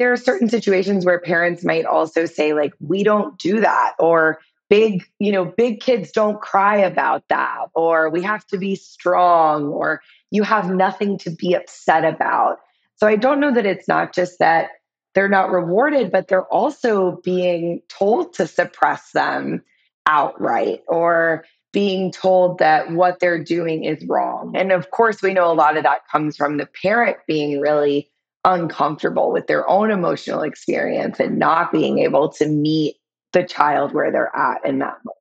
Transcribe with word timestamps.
there 0.00 0.10
are 0.10 0.16
certain 0.16 0.48
situations 0.48 1.04
where 1.04 1.20
parents 1.20 1.62
might 1.62 1.84
also 1.84 2.24
say, 2.24 2.54
like, 2.54 2.72
we 2.80 3.04
don't 3.04 3.38
do 3.38 3.60
that, 3.60 3.92
or 3.98 4.40
big, 4.70 5.04
you 5.18 5.30
know, 5.30 5.44
big 5.44 5.80
kids 5.80 6.10
don't 6.10 6.40
cry 6.40 6.78
about 6.78 7.22
that, 7.28 7.66
or 7.74 8.08
we 8.08 8.22
have 8.22 8.46
to 8.46 8.56
be 8.56 8.74
strong, 8.74 9.66
or 9.66 10.00
you 10.30 10.42
have 10.42 10.70
nothing 10.70 11.18
to 11.18 11.28
be 11.28 11.52
upset 11.52 12.06
about. 12.06 12.60
So 12.96 13.06
I 13.06 13.16
don't 13.16 13.40
know 13.40 13.52
that 13.52 13.66
it's 13.66 13.88
not 13.88 14.14
just 14.14 14.38
that 14.38 14.70
they're 15.14 15.28
not 15.28 15.50
rewarded, 15.50 16.10
but 16.10 16.28
they're 16.28 16.46
also 16.46 17.20
being 17.22 17.82
told 17.90 18.32
to 18.34 18.46
suppress 18.46 19.10
them 19.10 19.62
outright 20.06 20.80
or 20.88 21.44
being 21.74 22.10
told 22.10 22.58
that 22.58 22.90
what 22.90 23.20
they're 23.20 23.44
doing 23.44 23.84
is 23.84 24.02
wrong. 24.06 24.56
And 24.56 24.72
of 24.72 24.90
course, 24.92 25.20
we 25.20 25.34
know 25.34 25.52
a 25.52 25.54
lot 25.54 25.76
of 25.76 25.82
that 25.82 26.08
comes 26.10 26.38
from 26.38 26.56
the 26.56 26.66
parent 26.66 27.18
being 27.26 27.60
really 27.60 28.10
uncomfortable 28.44 29.32
with 29.32 29.46
their 29.46 29.68
own 29.68 29.90
emotional 29.90 30.42
experience 30.42 31.20
and 31.20 31.38
not 31.38 31.70
being 31.72 31.98
able 31.98 32.30
to 32.30 32.46
meet 32.46 32.96
the 33.32 33.44
child 33.44 33.92
where 33.92 34.10
they're 34.10 34.34
at 34.34 34.64
in 34.64 34.78
that 34.78 34.96
moment. 35.04 35.16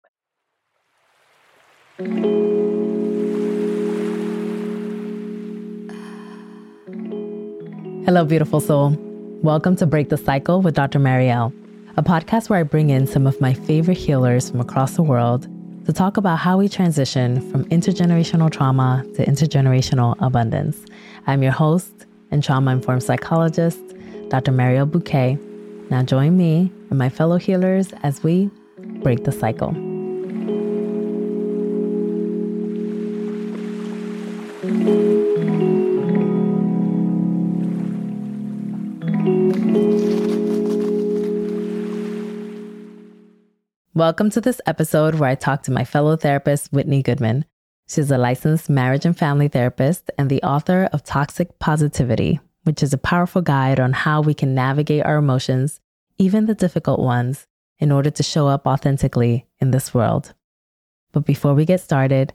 Hello, 8.06 8.24
beautiful 8.24 8.62
soul. 8.62 8.96
Welcome 9.44 9.76
to 9.76 9.86
Break 9.86 10.10
the 10.10 10.18
Cycle 10.18 10.62
with 10.62 10.74
Dr. 10.76 11.00
Mariel, 11.00 11.54
a 11.98 12.04
podcast 12.04 12.50
where 12.50 12.60
I 12.60 12.64
bring 12.64 12.90
in 12.90 13.06
some 13.06 13.28
of 13.28 13.40
my 13.42 13.54
favorite 13.54 13.98
healers 13.98 14.50
from 14.50 14.62
across 14.62 14.96
the 14.96 15.04
world 15.04 15.48
to 15.86 15.94
talk 15.94 16.18
about 16.18 16.40
how 16.40 16.58
we 16.58 16.70
transition 16.70 17.42
from 17.52 17.66
intergenerational 17.66 18.50
trauma 18.50 19.06
to 19.16 19.26
intergenerational 19.26 20.16
abundance. 20.20 20.86
I'm 21.28 21.44
your 21.44 21.52
host 21.52 22.06
and 22.32 22.44
trauma 22.44 22.72
informed 22.72 23.04
psychologist, 23.04 23.80
Dr. 24.30 24.52
Mariel 24.52 24.88
Buqué. 24.88 25.40
Now, 25.90 26.04
join 26.04 26.38
me 26.38 26.72
and 26.90 27.00
my 27.00 27.10
fellow 27.10 27.38
healers 27.38 27.94
as 28.04 28.24
we 28.24 28.50
break 29.02 29.24
the 29.24 29.32
cycle. 29.32 29.76
Welcome 43.96 44.30
to 44.30 44.40
this 44.40 44.62
episode 44.66 45.16
where 45.16 45.30
I 45.30 45.36
talk 45.36 45.64
to 45.64 45.72
my 45.72 45.84
fellow 45.84 46.16
therapist, 46.16 46.72
Whitney 46.72 47.02
Goodman. 47.02 47.44
She's 47.90 48.12
a 48.12 48.20
licensed 48.20 48.70
marriage 48.70 49.04
and 49.04 49.18
family 49.18 49.48
therapist 49.48 50.12
and 50.16 50.30
the 50.30 50.44
author 50.44 50.88
of 50.94 51.04
Toxic 51.04 51.58
Positivity, 51.58 52.40
which 52.64 52.84
is 52.84 52.94
a 52.94 53.00
powerful 53.00 53.42
guide 53.42 53.80
on 53.80 53.94
how 53.94 54.22
we 54.22 54.36
can 54.36 54.54
navigate 54.54 55.04
our 55.04 55.18
emotions, 55.18 55.80
even 56.20 56.46
the 56.46 56.54
difficult 56.54 57.00
ones, 57.00 57.48
in 57.80 57.92
order 57.92 58.12
to 58.12 58.22
show 58.22 58.48
up 58.48 58.68
authentically 58.68 59.48
in 59.60 59.72
this 59.72 59.92
world. 59.92 60.36
But 61.14 61.26
before 61.26 61.56
we 61.56 61.66
get 61.66 61.82
started, 61.82 62.32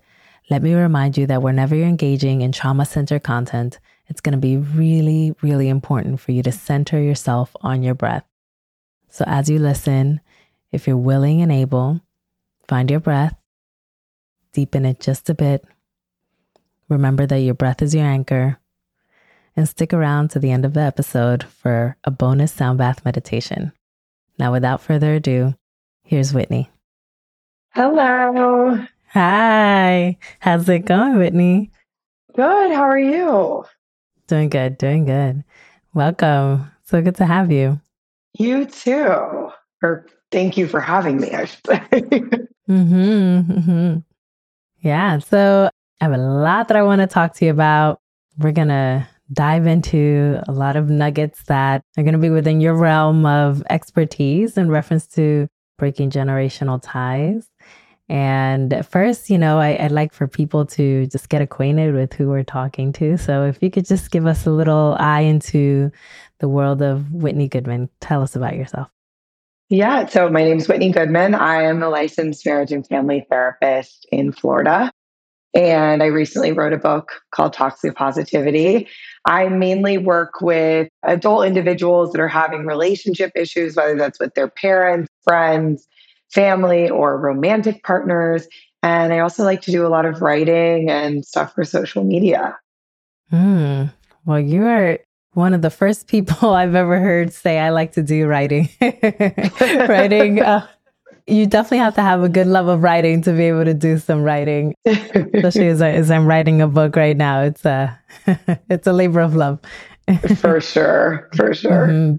let 0.51 0.61
me 0.61 0.75
remind 0.75 1.17
you 1.17 1.29
that 1.29 1.43
whenever 1.43 1.77
you're 1.77 1.87
engaging 1.87 2.41
in 2.41 2.51
trauma 2.51 2.85
centered 2.85 3.23
content, 3.23 3.79
it's 4.09 4.21
going 4.21 4.33
to 4.33 4.39
be 4.39 4.57
really, 4.57 5.37
really 5.41 5.69
important 5.69 6.19
for 6.19 6.33
you 6.33 6.43
to 6.43 6.51
center 6.51 7.01
yourself 7.01 7.55
on 7.61 7.85
your 7.85 7.95
breath. 7.95 8.25
So 9.09 9.25
as 9.29 9.49
you 9.49 9.61
listen, 9.61 10.21
if 10.73 10.89
you're 10.89 10.97
willing 10.97 11.43
and 11.43 11.53
able, 11.53 12.01
find 12.67 12.91
your 12.91 12.99
breath, 12.99 13.37
deepen 14.55 14.87
it 14.87 15.01
just 15.01 15.29
a 15.29 15.35
bit. 15.35 15.65
Remember 16.89 17.27
that 17.27 17.41
your 17.41 17.55
breath 17.55 17.83
is 17.83 17.95
your 17.95 18.07
anchor, 18.07 18.59
and 19.57 19.69
stick 19.69 19.93
around 19.93 20.31
to 20.31 20.39
the 20.39 20.51
end 20.51 20.65
of 20.65 20.73
the 20.73 20.81
episode 20.81 21.45
for 21.45 21.97
a 22.05 22.11
bonus 22.11 22.53
sound 22.53 22.79
bath 22.79 23.05
meditation. 23.05 23.73
Now, 24.39 24.53
without 24.53 24.81
further 24.81 25.15
ado, 25.15 25.55
here's 26.03 26.33
Whitney. 26.33 26.71
Hello. 27.71 28.85
Hi. 29.13 30.17
How's 30.41 30.69
it 30.69 30.87
going, 30.87 31.19
Whitney? 31.19 31.71
Good. 32.35 32.73
How 32.73 32.83
are 32.83 32.99
you? 32.99 33.65
Doing 34.27 34.49
good. 34.49 34.79
Doing 34.79 35.05
good. 35.05 35.45
Welcome. 35.93 36.71
So 36.85 37.01
good 37.01 37.17
to 37.17 37.27
have 37.27 37.53
you. 37.53 37.81
You 38.39 38.67
too. 38.67 39.51
Or 39.83 40.07
thank 40.33 40.57
you 40.57 40.67
for 40.67 40.81
having 40.81 41.21
me, 41.21 41.31
I 41.31 41.45
should 41.45 41.67
say. 41.67 41.81
mm-hmm, 42.69 43.53
mm-hmm. 43.53 43.99
Yeah. 44.85 45.19
So 45.19 45.71
I 46.01 46.05
have 46.05 46.13
a 46.13 46.19
lot 46.19 46.69
that 46.69 46.77
I 46.77 46.83
want 46.83 47.01
to 47.01 47.07
talk 47.07 47.35
to 47.37 47.47
you 47.47 47.51
about. 47.51 48.01
We're 48.39 48.53
going 48.53 48.69
to 48.69 49.09
dive 49.33 49.67
into 49.67 50.43
a 50.47 50.53
lot 50.53 50.77
of 50.77 50.91
nuggets 50.91 51.43
that 51.45 51.83
are 51.97 52.03
going 52.03 52.13
to 52.13 52.19
be 52.19 52.29
within 52.29 52.61
your 52.61 52.75
realm 52.75 53.25
of 53.25 53.63
expertise 53.71 54.59
in 54.59 54.71
reference 54.71 55.07
to 55.07 55.49
breaking 55.79 56.11
generational 56.11 56.79
ties. 56.83 57.49
And 58.11 58.87
first, 58.87 59.31
you 59.31 59.39
know, 59.39 59.59
I, 59.59 59.79
would 59.81 59.93
like 59.93 60.13
for 60.13 60.29
people 60.29 60.67
to 60.67 61.07
just 61.07 61.31
get 61.31 61.41
acquainted 61.41 61.95
with 61.95 62.13
who 62.13 62.29
we're 62.29 62.45
talking 62.45 62.93
to. 62.95 63.17
So 63.17 63.47
if 63.47 63.63
you 63.63 63.71
could 63.71 63.87
just 63.87 64.11
give 64.11 64.27
us 64.27 64.45
a 64.45 64.51
little 64.51 64.97
eye 64.99 65.23
into 65.23 65.91
the 66.41 66.49
world 66.49 66.83
of 66.83 67.11
Whitney 67.11 67.49
Goodman, 67.49 67.89
tell 68.01 68.21
us 68.21 68.37
about 68.37 68.57
yourself. 68.57 68.91
Yeah. 69.71 70.07
So 70.07 70.29
my 70.29 70.45
name 70.45 70.59
is 70.59 70.69
Whitney 70.69 70.91
Goodman. 70.91 71.35
I 71.35 71.63
am 71.63 71.83
a 71.83 71.89
licensed 71.89 72.45
marriage 72.45 72.71
and 72.71 72.87
family 72.87 73.27
therapist 73.31 74.07
in 74.13 74.33
Florida. 74.33 74.91
And 75.55 76.03
I 76.03 76.07
recently 76.07 76.53
wrote 76.53 76.73
a 76.73 76.79
book 76.79 77.13
called 77.31 77.53
Toxic 77.53 77.95
Positivity. 77.95 78.89
I 79.25 79.49
mainly 79.49 79.99
work 79.99 80.41
with 80.41 80.89
adult 81.05 81.47
individuals 81.47 82.13
that 82.13 82.21
are 82.21 82.29
having 82.29 82.67
relationship 82.67 83.31
issues, 83.37 83.77
whether 83.77 83.97
that's 83.97 84.19
with 84.19 84.35
their 84.35 84.49
parents, 84.49 85.09
friends, 85.23 85.87
family, 86.33 86.91
or 86.91 87.19
romantic 87.19 87.85
partners. 87.85 88.49
And 88.83 89.13
I 89.13 89.21
also 89.21 89.45
like 89.45 89.63
to 89.63 89.71
do 89.71 89.87
a 89.87 89.89
lot 89.89 90.05
of 90.05 90.21
writing 90.21 90.91
and 90.91 91.25
stuff 91.25 91.55
for 91.55 91.65
social 91.65 92.03
media. 92.03 92.59
Hmm. 93.31 93.85
Well, 94.27 94.41
you 94.41 94.67
are 94.67 94.99
one 95.35 95.55
of 95.55 95.63
the 95.63 95.71
first 95.71 96.07
people 96.07 96.51
I've 96.55 96.75
ever 96.75 96.99
heard 96.99 97.33
say 97.33 97.59
I 97.59 97.71
like 97.71 97.93
to 97.93 98.03
do 98.03 98.27
writing. 98.27 98.69
writing. 98.81 100.41
Uh, 100.41 100.67
you 101.27 101.47
definitely 101.47 101.79
have 101.79 101.95
to 101.95 102.03
have 102.03 102.23
a 102.23 102.29
good 102.29 102.47
love 102.47 102.69
of 102.69 102.83
writing 102.83 103.23
to 103.23 103.33
be 103.33 103.45
able 103.45 103.65
to 103.65 103.75
do 103.75 103.99
some 103.99 104.23
writing, 104.23 104.75
especially 104.85 105.69
as, 105.69 105.81
I, 105.81 105.91
as 105.93 106.11
I'm 106.11 106.27
writing 106.27 106.61
a 106.61 106.69
book 106.69 106.97
right 106.97 107.17
now. 107.17 107.43
It's 107.43 107.65
a 107.65 107.99
it's 108.69 108.87
a 108.87 108.93
labor 108.93 109.21
of 109.21 109.35
love. 109.35 109.61
for 110.37 110.61
sure, 110.61 111.31
for 111.35 111.55
sure. 111.55 111.89
Mm-hmm. 111.89 112.17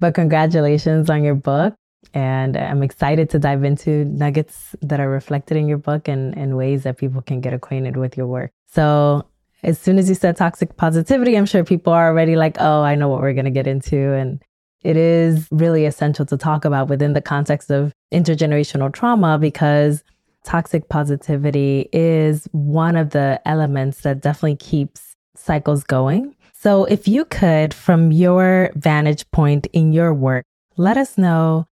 But 0.00 0.14
congratulations 0.14 1.10
on 1.10 1.22
your 1.22 1.34
book. 1.34 1.74
And 2.14 2.56
I'm 2.56 2.82
excited 2.82 3.28
to 3.30 3.38
dive 3.38 3.62
into 3.64 4.06
nuggets 4.06 4.74
that 4.80 5.00
are 5.00 5.08
reflected 5.08 5.58
in 5.58 5.68
your 5.68 5.76
book 5.76 6.08
and, 6.08 6.36
and 6.36 6.56
ways 6.56 6.84
that 6.84 6.96
people 6.96 7.20
can 7.20 7.42
get 7.42 7.52
acquainted 7.52 7.96
with 7.96 8.16
your 8.16 8.26
work. 8.26 8.52
So 8.68 9.26
as 9.62 9.78
soon 9.78 9.98
as 9.98 10.08
you 10.08 10.14
said 10.14 10.36
toxic 10.36 10.76
positivity, 10.76 11.36
I'm 11.36 11.46
sure 11.46 11.64
people 11.64 11.92
are 11.92 12.08
already 12.08 12.36
like, 12.36 12.56
oh, 12.60 12.82
I 12.82 12.94
know 12.94 13.08
what 13.08 13.20
we're 13.20 13.32
going 13.32 13.46
to 13.46 13.50
get 13.50 13.66
into. 13.66 14.12
And 14.12 14.42
it 14.82 14.96
is 14.96 15.48
really 15.50 15.86
essential 15.86 16.26
to 16.26 16.36
talk 16.36 16.64
about 16.64 16.88
within 16.88 17.12
the 17.12 17.20
context 17.20 17.70
of 17.70 17.92
intergenerational 18.12 18.92
trauma 18.92 19.38
because 19.38 20.04
toxic 20.44 20.88
positivity 20.88 21.88
is 21.92 22.48
one 22.52 22.96
of 22.96 23.10
the 23.10 23.40
elements 23.44 24.02
that 24.02 24.20
definitely 24.20 24.56
keeps 24.56 25.16
cycles 25.34 25.82
going. 25.82 26.34
So, 26.52 26.84
if 26.84 27.06
you 27.06 27.24
could, 27.26 27.74
from 27.74 28.12
your 28.12 28.70
vantage 28.74 29.30
point 29.30 29.66
in 29.72 29.92
your 29.92 30.14
work, 30.14 30.44
let 30.76 30.96
us 30.96 31.18
know 31.18 31.66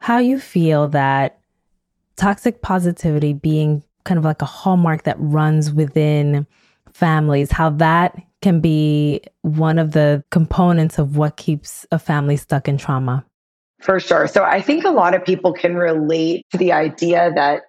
how 0.00 0.18
you 0.18 0.38
feel 0.38 0.88
that 0.88 1.40
toxic 2.16 2.62
positivity 2.62 3.32
being 3.32 3.82
kind 4.04 4.18
of 4.18 4.24
like 4.24 4.42
a 4.42 4.46
hallmark 4.46 5.04
that 5.04 5.16
runs 5.18 5.72
within 5.72 6.46
families, 6.92 7.50
how 7.50 7.70
that 7.70 8.20
can 8.40 8.60
be 8.60 9.20
one 9.42 9.78
of 9.78 9.92
the 9.92 10.24
components 10.30 10.98
of 10.98 11.16
what 11.16 11.36
keeps 11.36 11.86
a 11.90 11.98
family 11.98 12.36
stuck 12.36 12.68
in 12.68 12.76
trauma. 12.76 13.24
For 13.80 13.98
sure. 13.98 14.28
So 14.28 14.44
I 14.44 14.60
think 14.60 14.84
a 14.84 14.90
lot 14.90 15.14
of 15.14 15.24
people 15.24 15.52
can 15.52 15.74
relate 15.74 16.46
to 16.50 16.58
the 16.58 16.72
idea 16.72 17.32
that 17.34 17.62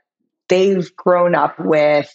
they've 0.50 0.95
grown 0.95 1.36
up 1.36 1.59
with 1.59 2.13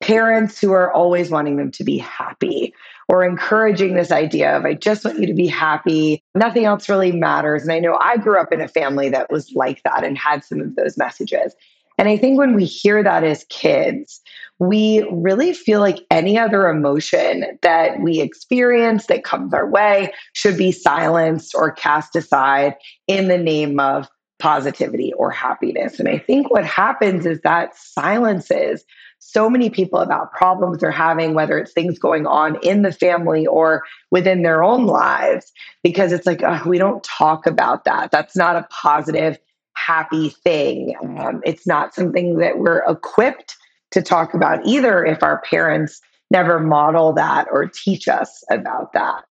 parents 0.00 0.60
who 0.60 0.72
are 0.72 0.92
always 0.92 1.30
wanting 1.30 1.56
them 1.56 1.70
to 1.72 1.84
be 1.84 1.98
happy 1.98 2.74
or 3.08 3.24
encouraging 3.24 3.94
this 3.94 4.10
idea 4.10 4.56
of, 4.56 4.64
I 4.64 4.74
just 4.74 5.04
want 5.04 5.18
you 5.18 5.26
to 5.26 5.34
be 5.34 5.46
happy. 5.46 6.22
Nothing 6.34 6.64
else 6.64 6.88
really 6.88 7.12
matters. 7.12 7.62
And 7.62 7.72
I 7.72 7.80
know 7.80 7.98
I 8.00 8.16
grew 8.16 8.38
up 8.38 8.52
in 8.52 8.60
a 8.60 8.68
family 8.68 9.10
that 9.10 9.30
was 9.30 9.52
like 9.54 9.82
that 9.82 10.04
and 10.04 10.16
had 10.16 10.44
some 10.44 10.60
of 10.60 10.74
those 10.76 10.96
messages. 10.96 11.54
And 11.98 12.08
I 12.08 12.16
think 12.16 12.38
when 12.38 12.54
we 12.54 12.64
hear 12.64 13.02
that 13.02 13.24
as 13.24 13.44
kids, 13.50 14.20
we 14.58 15.06
really 15.10 15.52
feel 15.52 15.80
like 15.80 15.98
any 16.10 16.38
other 16.38 16.68
emotion 16.68 17.58
that 17.62 18.00
we 18.00 18.20
experience 18.20 19.06
that 19.06 19.24
comes 19.24 19.52
our 19.52 19.68
way 19.68 20.12
should 20.32 20.56
be 20.56 20.72
silenced 20.72 21.54
or 21.54 21.72
cast 21.72 22.14
aside 22.16 22.74
in 23.06 23.28
the 23.28 23.38
name 23.38 23.80
of 23.80 24.08
positivity 24.38 25.12
or 25.14 25.30
happiness. 25.30 25.98
And 25.98 26.08
I 26.08 26.18
think 26.18 26.50
what 26.50 26.64
happens 26.64 27.26
is 27.26 27.40
that 27.42 27.76
silences 27.76 28.84
so 29.18 29.48
many 29.48 29.70
people 29.70 30.00
about 30.00 30.32
problems 30.32 30.78
they're 30.78 30.90
having, 30.90 31.34
whether 31.34 31.58
it's 31.58 31.72
things 31.72 31.98
going 31.98 32.26
on 32.26 32.58
in 32.62 32.82
the 32.82 32.92
family 32.92 33.46
or 33.46 33.82
within 34.10 34.42
their 34.42 34.62
own 34.62 34.86
lives, 34.86 35.50
because 35.82 36.12
it's 36.12 36.26
like, 36.26 36.42
oh, 36.42 36.62
we 36.66 36.78
don't 36.78 37.02
talk 37.02 37.46
about 37.46 37.84
that. 37.84 38.10
That's 38.10 38.36
not 38.36 38.56
a 38.56 38.66
positive, 38.70 39.38
happy 39.84 40.30
thing. 40.30 40.94
Um, 41.02 41.42
it's 41.44 41.66
not 41.66 41.94
something 41.94 42.38
that 42.38 42.58
we're 42.58 42.82
equipped 42.88 43.56
to 43.90 44.02
talk 44.02 44.34
about 44.34 44.64
either 44.66 45.04
if 45.04 45.22
our 45.22 45.40
parents 45.42 46.00
never 46.30 46.58
model 46.58 47.12
that 47.12 47.46
or 47.52 47.66
teach 47.66 48.08
us 48.08 48.42
about 48.50 48.92
that. 48.92 49.24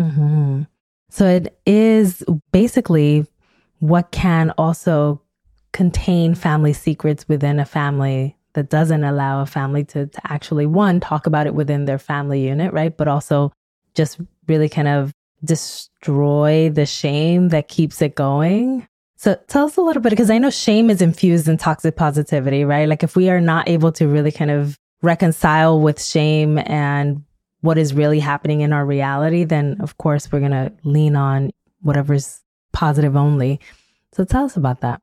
Mm-hmm. 0.00 0.62
So 1.10 1.26
it 1.26 1.58
is 1.66 2.22
basically 2.52 3.26
what 3.78 4.10
can 4.10 4.52
also 4.58 5.22
contain 5.72 6.34
family 6.34 6.72
secrets 6.72 7.26
within 7.28 7.58
a 7.58 7.64
family 7.64 8.36
that 8.52 8.70
doesn't 8.70 9.04
allow 9.04 9.40
a 9.40 9.46
family 9.46 9.84
to, 9.84 10.06
to 10.06 10.32
actually, 10.32 10.66
one, 10.66 11.00
talk 11.00 11.26
about 11.26 11.46
it 11.46 11.54
within 11.54 11.84
their 11.84 11.98
family 11.98 12.46
unit, 12.46 12.72
right? 12.72 12.96
But 12.96 13.08
also 13.08 13.52
just 13.94 14.20
really 14.46 14.68
kind 14.68 14.88
of 14.88 15.12
destroy 15.44 16.68
the 16.68 16.86
shame 16.86 17.48
that 17.50 17.68
keeps 17.68 18.02
it 18.02 18.14
going. 18.14 18.86
So 19.20 19.36
tell 19.48 19.66
us 19.66 19.76
a 19.76 19.80
little 19.80 20.00
bit, 20.00 20.10
because 20.10 20.30
I 20.30 20.38
know 20.38 20.48
shame 20.48 20.90
is 20.90 21.02
infused 21.02 21.48
in 21.48 21.56
toxic 21.56 21.96
positivity, 21.96 22.64
right? 22.64 22.88
Like 22.88 23.02
if 23.02 23.16
we 23.16 23.30
are 23.30 23.40
not 23.40 23.68
able 23.68 23.90
to 23.92 24.06
really 24.06 24.30
kind 24.30 24.52
of 24.52 24.78
reconcile 25.02 25.80
with 25.80 26.00
shame 26.00 26.56
and 26.58 27.24
what 27.62 27.78
is 27.78 27.92
really 27.92 28.20
happening 28.20 28.60
in 28.60 28.72
our 28.72 28.86
reality, 28.86 29.42
then 29.42 29.76
of 29.80 29.98
course 29.98 30.30
we're 30.30 30.38
going 30.38 30.52
to 30.52 30.72
lean 30.84 31.16
on 31.16 31.50
whatever's 31.80 32.40
positive 32.72 33.16
only. 33.16 33.58
So 34.12 34.24
tell 34.24 34.44
us 34.44 34.56
about 34.56 34.82
that. 34.82 35.00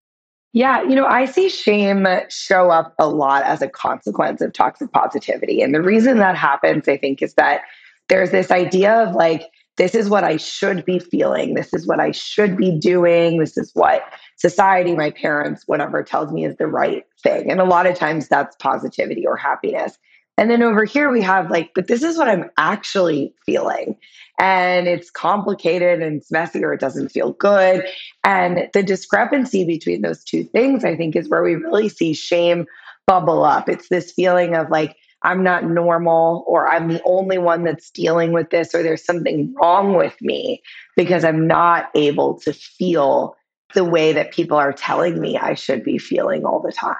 Yeah, 0.53 0.81
you 0.83 0.95
know, 0.95 1.05
I 1.05 1.25
see 1.25 1.49
shame 1.49 2.07
show 2.29 2.69
up 2.69 2.95
a 2.97 3.09
lot 3.09 3.43
as 3.43 3.61
a 3.61 3.67
consequence 3.67 4.39
of 4.39 4.53
toxic 4.53 4.93
positivity. 4.93 5.61
And 5.61 5.75
the 5.75 5.81
reason 5.81 6.19
that 6.19 6.37
happens, 6.37 6.87
I 6.87 6.95
think, 6.95 7.21
is 7.21 7.33
that 7.33 7.63
there's 8.07 8.31
this 8.31 8.49
idea 8.49 8.93
of 8.93 9.13
like, 9.13 9.43
this 9.77 9.95
is 9.95 10.09
what 10.09 10.23
I 10.23 10.37
should 10.37 10.85
be 10.85 10.99
feeling. 10.99 11.53
This 11.53 11.73
is 11.73 11.85
what 11.85 11.99
I 11.99 12.11
should 12.11 12.57
be 12.57 12.71
doing. 12.77 13.39
This 13.39 13.57
is 13.57 13.71
what 13.73 14.03
society, 14.37 14.95
my 14.95 15.11
parents, 15.11 15.63
whatever 15.65 16.03
tells 16.03 16.31
me 16.31 16.45
is 16.45 16.57
the 16.57 16.67
right 16.67 17.05
thing. 17.21 17.51
And 17.51 17.59
a 17.59 17.65
lot 17.65 17.85
of 17.85 17.97
times 17.97 18.27
that's 18.27 18.55
positivity 18.57 19.25
or 19.25 19.35
happiness. 19.35 19.97
And 20.37 20.51
then 20.51 20.61
over 20.61 20.83
here 20.83 21.11
we 21.11 21.21
have 21.21 21.49
like, 21.49 21.71
but 21.73 21.87
this 21.87 22.03
is 22.03 22.17
what 22.17 22.27
I'm 22.27 22.49
actually 22.57 23.33
feeling. 23.45 23.97
And 24.37 24.87
it's 24.87 25.09
complicated 25.09 26.01
and 26.01 26.17
it's 26.17 26.31
messy 26.31 26.63
or 26.63 26.73
it 26.73 26.81
doesn't 26.81 27.09
feel 27.09 27.31
good. 27.33 27.85
And 28.23 28.69
the 28.73 28.83
discrepancy 28.83 29.65
between 29.65 30.01
those 30.01 30.23
two 30.23 30.43
things, 30.43 30.83
I 30.83 30.95
think, 30.95 31.15
is 31.15 31.29
where 31.29 31.43
we 31.43 31.55
really 31.55 31.87
see 31.87 32.13
shame 32.13 32.65
bubble 33.07 33.45
up. 33.45 33.69
It's 33.69 33.87
this 33.87 34.11
feeling 34.11 34.55
of 34.55 34.69
like, 34.69 34.97
I'm 35.25 35.43
not 35.43 35.65
normal 35.65 36.43
or 36.47 36.67
I'm 36.67 36.87
the 36.87 37.01
only 37.03 37.39
one 37.39 37.63
that's 37.63 37.89
dealing 37.89 38.31
with 38.31 38.51
this 38.51 38.75
or 38.75 38.83
there's 38.83 39.03
something 39.03 39.53
wrong 39.59 39.95
with 39.95 40.15
me 40.21 40.61
because 40.95 41.25
I'm 41.25 41.47
not 41.47 41.89
able 41.95 42.39
to 42.41 42.53
feel 42.53 43.35
the 43.73 43.83
way 43.83 44.13
that 44.13 44.31
people 44.31 44.55
are 44.55 44.71
telling 44.71 45.19
me 45.19 45.37
I 45.37 45.55
should 45.55 45.83
be 45.83 45.97
feeling 45.97 46.45
all 46.45 46.61
the 46.61 46.71
time. 46.71 46.95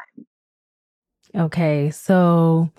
Okay. 1.35 1.91
So 1.91 2.71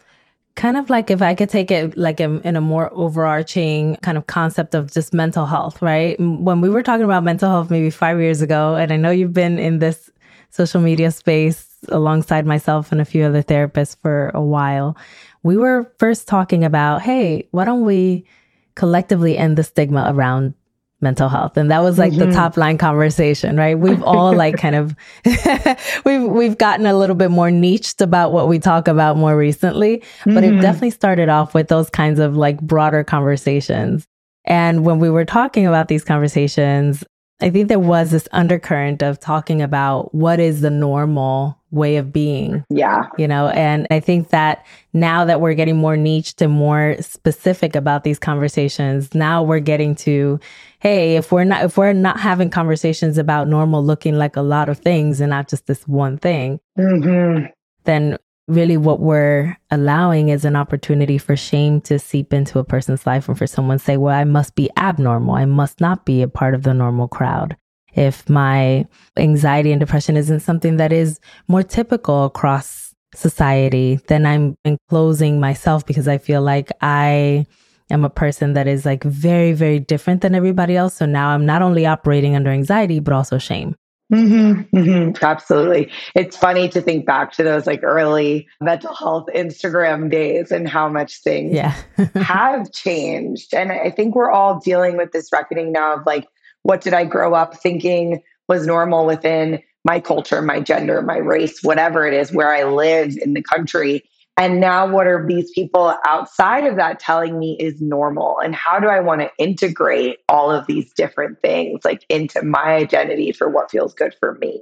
kind 0.56 0.76
of 0.76 0.90
like 0.90 1.10
if 1.10 1.22
I 1.22 1.34
could 1.34 1.48
take 1.48 1.70
it 1.70 1.96
like 1.96 2.18
in, 2.18 2.40
in, 2.40 2.56
a 2.56 2.60
more 2.60 2.90
overarching 2.92 3.96
kind 3.96 4.18
of 4.18 4.26
concept 4.26 4.74
of 4.74 4.92
just 4.92 5.14
mental 5.14 5.46
health, 5.46 5.80
right? 5.80 6.18
When 6.18 6.60
we 6.60 6.70
were 6.70 6.82
talking 6.82 7.04
about 7.04 7.22
mental 7.22 7.48
health 7.50 7.70
maybe 7.70 7.90
five 7.90 8.18
years 8.18 8.42
ago, 8.42 8.74
and 8.74 8.92
I 8.92 8.96
know 8.96 9.10
you've 9.10 9.34
been 9.34 9.58
in 9.58 9.78
this 9.78 10.10
social 10.50 10.80
media 10.80 11.10
space 11.10 11.76
alongside 11.88 12.46
myself 12.46 12.90
and 12.90 13.00
a 13.00 13.04
few 13.04 13.24
other 13.24 13.42
therapists 13.42 13.96
for 14.00 14.30
a 14.34 14.40
while, 14.40 14.96
we 15.42 15.56
were 15.56 15.92
first 15.98 16.28
talking 16.28 16.64
about, 16.64 17.02
hey, 17.02 17.48
why 17.50 17.64
don't 17.64 17.84
we 17.84 18.26
collectively 18.74 19.38
end 19.38 19.56
the 19.56 19.64
stigma 19.64 20.06
around 20.08 20.54
mental 21.02 21.28
health 21.28 21.58
and 21.58 21.70
that 21.70 21.82
was 21.82 21.98
like 21.98 22.12
mm-hmm. 22.12 22.30
the 22.30 22.34
top 22.34 22.56
line 22.56 22.78
conversation 22.78 23.54
right 23.58 23.78
we've 23.78 24.02
all 24.02 24.34
like 24.34 24.56
kind 24.56 24.74
of 24.74 24.96
we've 26.06 26.22
we've 26.22 26.56
gotten 26.56 26.86
a 26.86 26.96
little 26.96 27.14
bit 27.14 27.30
more 27.30 27.50
niched 27.50 28.00
about 28.00 28.32
what 28.32 28.48
we 28.48 28.58
talk 28.58 28.88
about 28.88 29.14
more 29.14 29.36
recently 29.36 30.02
but 30.24 30.36
mm-hmm. 30.42 30.58
it 30.58 30.62
definitely 30.62 30.90
started 30.90 31.28
off 31.28 31.52
with 31.52 31.68
those 31.68 31.90
kinds 31.90 32.18
of 32.18 32.34
like 32.34 32.58
broader 32.62 33.04
conversations 33.04 34.06
and 34.46 34.86
when 34.86 34.98
we 34.98 35.10
were 35.10 35.26
talking 35.26 35.66
about 35.66 35.88
these 35.88 36.02
conversations 36.02 37.04
I 37.40 37.50
think 37.50 37.68
there 37.68 37.78
was 37.78 38.10
this 38.10 38.28
undercurrent 38.32 39.02
of 39.02 39.20
talking 39.20 39.60
about 39.60 40.14
what 40.14 40.40
is 40.40 40.62
the 40.62 40.70
normal 40.70 41.60
way 41.76 41.96
of 41.96 42.12
being. 42.12 42.64
Yeah. 42.70 43.06
You 43.16 43.28
know, 43.28 43.48
and 43.48 43.86
I 43.90 44.00
think 44.00 44.30
that 44.30 44.66
now 44.92 45.24
that 45.24 45.40
we're 45.40 45.54
getting 45.54 45.76
more 45.76 45.96
niche 45.96 46.34
to 46.36 46.48
more 46.48 46.96
specific 47.00 47.76
about 47.76 48.02
these 48.02 48.18
conversations, 48.18 49.14
now 49.14 49.42
we're 49.42 49.60
getting 49.60 49.94
to, 49.96 50.40
hey, 50.80 51.16
if 51.16 51.30
we're 51.30 51.44
not 51.44 51.64
if 51.64 51.76
we're 51.76 51.92
not 51.92 52.18
having 52.18 52.50
conversations 52.50 53.18
about 53.18 53.46
normal 53.46 53.84
looking 53.84 54.16
like 54.16 54.36
a 54.36 54.42
lot 54.42 54.68
of 54.68 54.78
things 54.78 55.20
and 55.20 55.30
not 55.30 55.48
just 55.48 55.66
this 55.66 55.86
one 55.86 56.18
thing, 56.18 56.58
mm-hmm. 56.78 57.46
then 57.84 58.18
really 58.48 58.76
what 58.76 59.00
we're 59.00 59.56
allowing 59.70 60.28
is 60.28 60.44
an 60.44 60.56
opportunity 60.56 61.18
for 61.18 61.36
shame 61.36 61.80
to 61.80 61.98
seep 61.98 62.32
into 62.32 62.58
a 62.58 62.64
person's 62.64 63.06
life 63.06 63.28
and 63.28 63.36
for 63.36 63.46
someone 63.46 63.78
to 63.78 63.84
say, 63.84 63.96
well, 63.96 64.14
I 64.14 64.24
must 64.24 64.54
be 64.54 64.70
abnormal. 64.76 65.34
I 65.34 65.44
must 65.44 65.80
not 65.80 66.04
be 66.04 66.22
a 66.22 66.28
part 66.28 66.54
of 66.54 66.62
the 66.62 66.74
normal 66.74 67.08
crowd. 67.08 67.56
If 67.96 68.28
my 68.28 68.86
anxiety 69.16 69.72
and 69.72 69.80
depression 69.80 70.16
isn't 70.16 70.40
something 70.40 70.76
that 70.76 70.92
is 70.92 71.18
more 71.48 71.62
typical 71.62 72.26
across 72.26 72.94
society, 73.14 73.98
then 74.08 74.26
I'm 74.26 74.56
enclosing 74.64 75.40
myself 75.40 75.86
because 75.86 76.06
I 76.06 76.18
feel 76.18 76.42
like 76.42 76.70
I 76.82 77.46
am 77.90 78.04
a 78.04 78.10
person 78.10 78.52
that 78.52 78.66
is 78.66 78.84
like 78.84 79.02
very, 79.02 79.52
very 79.52 79.78
different 79.78 80.20
than 80.20 80.34
everybody 80.34 80.76
else. 80.76 80.94
So 80.94 81.06
now 81.06 81.30
I'm 81.30 81.46
not 81.46 81.62
only 81.62 81.86
operating 81.86 82.36
under 82.36 82.50
anxiety, 82.50 83.00
but 83.00 83.14
also 83.14 83.38
shame. 83.38 83.74
Mm-hmm, 84.12 84.76
mm-hmm, 84.76 85.24
absolutely. 85.24 85.90
It's 86.14 86.36
funny 86.36 86.68
to 86.68 86.80
think 86.80 87.06
back 87.06 87.32
to 87.32 87.42
those 87.42 87.66
like 87.66 87.82
early 87.82 88.46
mental 88.60 88.94
health 88.94 89.26
Instagram 89.34 90.10
days 90.10 90.52
and 90.52 90.68
how 90.68 90.88
much 90.88 91.22
things 91.22 91.54
yeah. 91.54 91.74
have 92.14 92.70
changed. 92.70 93.52
And 93.52 93.72
I 93.72 93.90
think 93.90 94.14
we're 94.14 94.30
all 94.30 94.60
dealing 94.60 94.96
with 94.96 95.10
this 95.10 95.30
reckoning 95.32 95.72
now 95.72 95.96
of 95.96 96.06
like, 96.06 96.28
what 96.66 96.80
did 96.80 96.94
I 96.94 97.04
grow 97.04 97.32
up 97.32 97.56
thinking 97.56 98.20
was 98.48 98.66
normal 98.66 99.06
within 99.06 99.62
my 99.84 100.00
culture, 100.00 100.42
my 100.42 100.58
gender, 100.58 101.00
my 101.00 101.18
race, 101.18 101.62
whatever 101.62 102.08
it 102.08 102.12
is, 102.12 102.32
where 102.32 102.52
I 102.52 102.64
live 102.64 103.16
in 103.22 103.34
the 103.34 103.42
country. 103.42 104.02
And 104.36 104.60
now, 104.60 104.90
what 104.90 105.06
are 105.06 105.24
these 105.24 105.50
people 105.52 105.94
outside 106.04 106.66
of 106.66 106.74
that 106.76 106.98
telling 106.98 107.38
me 107.38 107.56
is 107.60 107.80
normal? 107.80 108.40
And 108.40 108.52
how 108.52 108.80
do 108.80 108.88
I 108.88 108.98
want 108.98 109.20
to 109.20 109.30
integrate 109.38 110.18
all 110.28 110.50
of 110.50 110.66
these 110.66 110.92
different 110.92 111.40
things 111.40 111.84
like 111.84 112.04
into 112.08 112.42
my 112.42 112.74
identity 112.74 113.30
for 113.30 113.48
what 113.48 113.70
feels 113.70 113.94
good 113.94 114.14
for 114.18 114.34
me? 114.34 114.60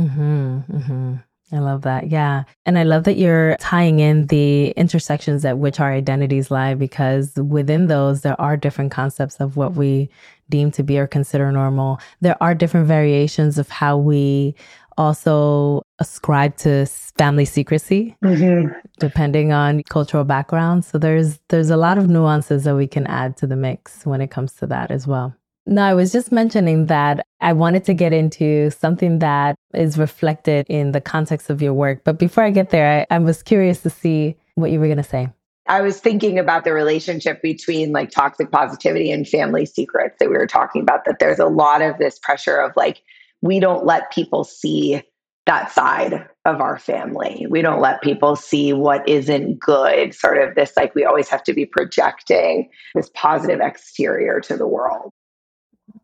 Mm-hmm, 0.00 0.60
mm-hmm. 0.74 1.14
I 1.50 1.58
love 1.60 1.82
that. 1.82 2.10
Yeah. 2.10 2.44
And 2.66 2.78
I 2.78 2.82
love 2.82 3.04
that 3.04 3.16
you're 3.16 3.56
tying 3.56 4.00
in 4.00 4.26
the 4.26 4.70
intersections 4.70 5.44
at 5.44 5.58
which 5.58 5.80
our 5.80 5.90
identities 5.90 6.50
lie 6.50 6.74
because 6.74 7.34
within 7.36 7.86
those, 7.86 8.20
there 8.20 8.38
are 8.40 8.56
different 8.56 8.90
concepts 8.90 9.36
of 9.36 9.56
what 9.56 9.72
we 9.74 10.10
deem 10.50 10.70
to 10.72 10.82
be 10.82 10.98
or 10.98 11.06
consider 11.06 11.50
normal. 11.52 12.00
There 12.20 12.36
are 12.42 12.54
different 12.54 12.86
variations 12.86 13.58
of 13.58 13.68
how 13.68 13.96
we 13.98 14.54
also 14.98 15.82
ascribe 16.00 16.56
to 16.56 16.84
family 17.16 17.44
secrecy 17.44 18.16
mm-hmm. 18.22 18.72
depending 18.98 19.52
on 19.52 19.82
cultural 19.84 20.24
background 20.24 20.84
so 20.84 20.98
there's 20.98 21.38
there's 21.48 21.70
a 21.70 21.76
lot 21.76 21.96
of 21.98 22.08
nuances 22.08 22.64
that 22.64 22.74
we 22.74 22.86
can 22.86 23.06
add 23.06 23.36
to 23.36 23.46
the 23.46 23.56
mix 23.56 24.04
when 24.04 24.20
it 24.20 24.30
comes 24.30 24.52
to 24.52 24.66
that 24.66 24.90
as 24.90 25.06
well 25.06 25.32
no 25.66 25.82
i 25.82 25.94
was 25.94 26.10
just 26.10 26.32
mentioning 26.32 26.86
that 26.86 27.24
i 27.40 27.52
wanted 27.52 27.84
to 27.84 27.94
get 27.94 28.12
into 28.12 28.70
something 28.70 29.20
that 29.20 29.54
is 29.72 29.96
reflected 29.96 30.66
in 30.68 30.90
the 30.90 31.00
context 31.00 31.48
of 31.48 31.62
your 31.62 31.72
work 31.72 32.02
but 32.02 32.18
before 32.18 32.42
i 32.42 32.50
get 32.50 32.70
there 32.70 33.06
i, 33.10 33.14
I 33.14 33.18
was 33.20 33.42
curious 33.42 33.80
to 33.82 33.90
see 33.90 34.36
what 34.56 34.72
you 34.72 34.80
were 34.80 34.86
going 34.86 34.96
to 34.96 35.04
say 35.04 35.28
I 35.68 35.82
was 35.82 36.00
thinking 36.00 36.38
about 36.38 36.64
the 36.64 36.72
relationship 36.72 37.42
between 37.42 37.92
like 37.92 38.10
toxic 38.10 38.50
positivity 38.50 39.10
and 39.10 39.28
family 39.28 39.66
secrets 39.66 40.16
that 40.18 40.30
we 40.30 40.36
were 40.36 40.46
talking 40.46 40.82
about, 40.82 41.04
that 41.04 41.18
there's 41.20 41.38
a 41.38 41.46
lot 41.46 41.82
of 41.82 41.98
this 41.98 42.18
pressure 42.18 42.56
of 42.56 42.72
like, 42.74 43.02
we 43.42 43.60
don't 43.60 43.84
let 43.84 44.10
people 44.10 44.44
see 44.44 45.02
that 45.46 45.70
side 45.70 46.28
of 46.44 46.60
our 46.60 46.78
family. 46.78 47.46
We 47.48 47.62
don't 47.62 47.80
let 47.80 48.02
people 48.02 48.36
see 48.36 48.72
what 48.72 49.08
isn't 49.08 49.58
good, 49.60 50.14
sort 50.14 50.38
of 50.38 50.54
this 50.54 50.72
like 50.76 50.94
we 50.94 51.04
always 51.04 51.28
have 51.28 51.42
to 51.44 51.52
be 51.52 51.64
projecting 51.64 52.70
this 52.94 53.10
positive 53.14 53.60
exterior 53.60 54.40
to 54.40 54.56
the 54.56 54.66
world. 54.66 55.10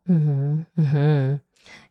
Mm-hmm, 0.09 0.62
mm-hmm. 0.78 1.37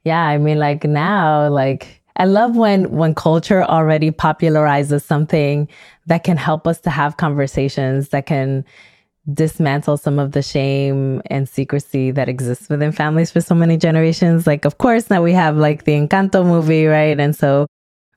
Yeah, 0.03 0.21
I 0.21 0.37
mean, 0.37 0.59
like 0.59 0.83
now, 0.83 1.49
like 1.49 2.02
I 2.17 2.25
love 2.25 2.55
when 2.55 2.91
when 2.91 3.15
culture 3.15 3.63
already 3.63 4.11
popularizes 4.11 5.01
something 5.01 5.67
that 6.05 6.23
can 6.23 6.37
help 6.37 6.67
us 6.67 6.79
to 6.81 6.89
have 6.89 7.17
conversations 7.17 8.09
that 8.09 8.25
can 8.25 8.65
dismantle 9.31 9.97
some 9.97 10.19
of 10.19 10.33
the 10.33 10.41
shame 10.41 11.21
and 11.27 11.47
secrecy 11.47 12.11
that 12.11 12.27
exists 12.27 12.69
within 12.69 12.91
families 12.91 13.31
for 13.31 13.39
so 13.39 13.55
many 13.55 13.77
generations. 13.77 14.45
Like, 14.45 14.65
of 14.65 14.77
course, 14.77 15.09
now 15.09 15.23
we 15.23 15.31
have 15.33 15.55
like 15.55 15.85
the 15.85 15.93
Encanto 15.93 16.45
movie, 16.45 16.85
right? 16.85 17.17
And 17.17 17.35
so 17.35 17.67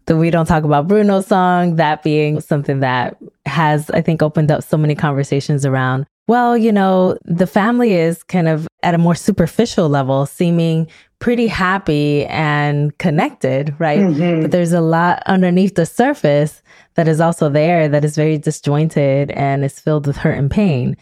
the 0.07 0.17
We 0.17 0.31
Don't 0.31 0.47
Talk 0.47 0.65
About 0.65 0.89
Bruno 0.89 1.21
song, 1.21 1.77
that 1.77 2.03
being 2.03 2.41
something 2.41 2.81
that 2.81 3.17
has, 3.45 3.91
I 3.91 4.03
think, 4.03 4.23
opened 4.23 4.51
up 4.51 4.63
so 4.63 4.77
many 4.77 4.95
conversations 4.95 5.65
around, 5.65 6.07
well, 6.29 6.57
you 6.57 6.73
know, 6.73 7.17
the 7.25 7.47
family 7.47 7.95
is 7.95 8.23
kind 8.25 8.49
of 8.49 8.67
at 8.83 8.95
a 8.95 8.99
more 8.99 9.15
superficial 9.15 9.89
level, 9.89 10.27
seeming 10.27 10.89
pretty 11.19 11.47
happy 11.47 12.27
and 12.27 12.97
connected, 12.99 13.75
right? 13.79 14.01
Mm-hmm. 14.01 14.43
But 14.43 14.51
there's 14.51 14.73
a 14.73 14.81
lot 14.81 15.23
underneath 15.27 15.77
the 15.77 15.87
surface 15.87 16.63
that 16.95 17.09
is 17.09 17.21
also 17.21 17.49
there 17.49 17.89
that 17.89 18.05
is 18.05 18.17
very 18.17 18.39
disjointed 18.39 19.31
and 19.33 19.65
is 19.65 19.81
filled 19.81 20.07
with 20.07 20.17
hurt 20.17 20.39
and 20.39 20.51
pain. 20.51 20.97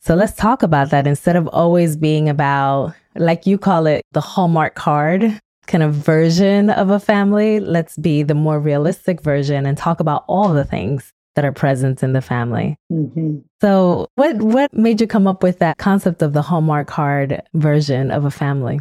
So 0.00 0.14
let's 0.14 0.34
talk 0.34 0.62
about 0.62 0.90
that 0.90 1.06
instead 1.06 1.36
of 1.36 1.48
always 1.48 1.96
being 1.96 2.28
about, 2.28 2.94
like 3.16 3.46
you 3.46 3.58
call 3.58 3.86
it, 3.86 4.02
the 4.12 4.20
Hallmark 4.20 4.74
card 4.74 5.40
kind 5.66 5.82
of 5.82 5.94
version 5.94 6.70
of 6.70 6.90
a 6.90 7.00
family. 7.00 7.58
Let's 7.58 7.96
be 7.96 8.22
the 8.22 8.34
more 8.34 8.60
realistic 8.60 9.20
version 9.20 9.66
and 9.66 9.76
talk 9.76 9.98
about 9.98 10.24
all 10.28 10.52
the 10.52 10.64
things 10.64 11.12
that 11.36 11.44
are 11.44 11.52
present 11.52 12.02
in 12.02 12.14
the 12.14 12.20
family. 12.20 12.76
Mm-hmm. 12.90 13.38
So, 13.60 14.08
what 14.16 14.36
what 14.38 14.72
made 14.74 15.00
you 15.00 15.06
come 15.06 15.26
up 15.26 15.42
with 15.42 15.60
that 15.60 15.78
concept 15.78 16.22
of 16.22 16.32
the 16.32 16.42
Hallmark 16.42 16.88
card 16.88 17.42
version 17.54 18.10
of 18.10 18.24
a 18.24 18.30
family? 18.30 18.80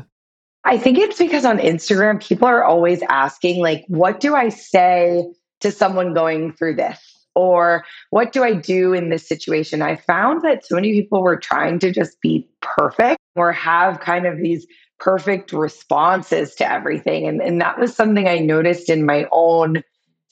I 0.64 0.80
think 0.80 0.98
it's 0.98 1.20
because 1.20 1.46
on 1.46 1.60
Instagram, 1.60 2.26
people 2.26 2.48
are 2.48 2.64
always 2.64 3.04
asking, 3.04 3.62
like, 3.62 3.86
what 3.88 4.20
do 4.20 4.36
I 4.36 4.50
say 4.50 5.24
to 5.62 5.72
someone 5.72 6.14
going 6.14 6.54
through 6.54 6.76
this? 6.76 7.00
Or 7.36 7.84
what 8.10 8.32
do 8.32 8.44
I 8.44 8.54
do 8.54 8.94
in 8.94 9.10
this 9.10 9.28
situation? 9.28 9.82
I 9.82 9.98
found 9.98 10.44
that 10.44 10.66
so 10.66 10.76
many 10.76 10.94
people 10.94 11.22
were 11.22 11.38
trying 11.38 11.80
to 11.80 11.92
just 11.92 12.20
be 12.22 12.50
perfect 12.62 13.20
or 13.36 13.52
have 13.52 14.00
kind 14.00 14.26
of 14.26 14.38
these 14.38 14.66
perfect 15.00 15.52
responses 15.52 16.56
to 16.56 16.72
everything. 16.72 17.28
And, 17.28 17.42
and 17.42 17.60
that 17.62 17.78
was 17.78 17.94
something 17.94 18.28
I 18.28 18.40
noticed 18.40 18.90
in 18.90 19.06
my 19.06 19.28
own 19.34 19.84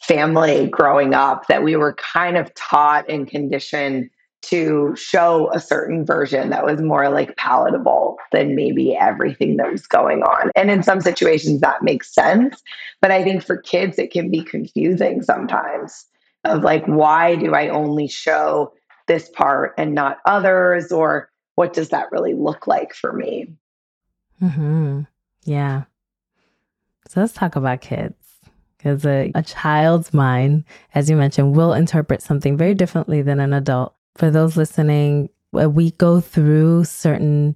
family 0.03 0.67
growing 0.67 1.13
up 1.13 1.48
that 1.48 1.63
we 1.63 1.75
were 1.75 1.93
kind 1.93 2.38
of 2.38 2.53
taught 2.55 3.10
and 3.10 3.27
conditioned 3.27 4.10
to 4.41 4.93
show 4.98 5.50
a 5.53 5.60
certain 5.60 6.05
version 6.05 6.50
that 6.50 6.65
was 6.65 6.81
more 6.81 7.10
like 7.10 7.36
palatable 7.38 8.17
than 8.33 8.55
maybe 8.55 8.93
everything 8.93 9.55
that 9.55 9.72
was 9.72 9.88
going 9.88 10.22
on. 10.22 10.51
And 10.55 10.69
in 10.69 10.83
some 10.83 11.00
situations 11.00 11.62
that 11.62 11.81
makes 11.81 12.13
sense. 12.13 12.62
But 13.01 13.12
I 13.12 13.24
think 13.24 13.41
for 13.41 13.57
kids, 13.57 13.98
it 13.98 14.12
can 14.12 14.29
be 14.29 14.43
confusing 14.43 15.22
sometimes 15.22 16.05
of 16.43 16.63
like, 16.63 16.86
why 16.86 17.36
do 17.36 17.55
I 17.55 17.69
only 17.69 18.10
show 18.10 18.74
this 19.07 19.29
part 19.29 19.74
and 19.77 19.95
not 19.95 20.17
others? 20.25 20.91
Or 20.91 21.29
what 21.55 21.72
does 21.72 21.89
that 21.89 22.12
really 22.12 22.33
look 22.33 22.67
like 22.67 22.93
for 22.93 23.13
me? 23.13 23.48
Mm-hmm. 24.41 25.01
Yeah. 25.45 25.83
So 27.07 27.22
let's 27.22 27.33
talk 27.33 27.55
about 27.55 27.79
kids. 27.79 28.23
Because 28.84 29.06
a, 29.06 29.32
a 29.34 29.42
child's 29.42 30.13
mind, 30.13 30.66
as 30.94 31.10
you 31.10 31.16
mentioned, 31.16 31.56
will 31.56 31.74
interpret 31.74 32.22
something 32.22 32.58
very 32.58 32.74
differently 32.74 33.22
than 33.22 33.40
an 33.40 33.54
adult 33.54 33.96
for 34.16 34.30
those 34.30 34.58
listening, 34.58 35.30
we 35.52 35.92
go 35.92 36.20
through 36.20 36.84
certain 36.86 37.56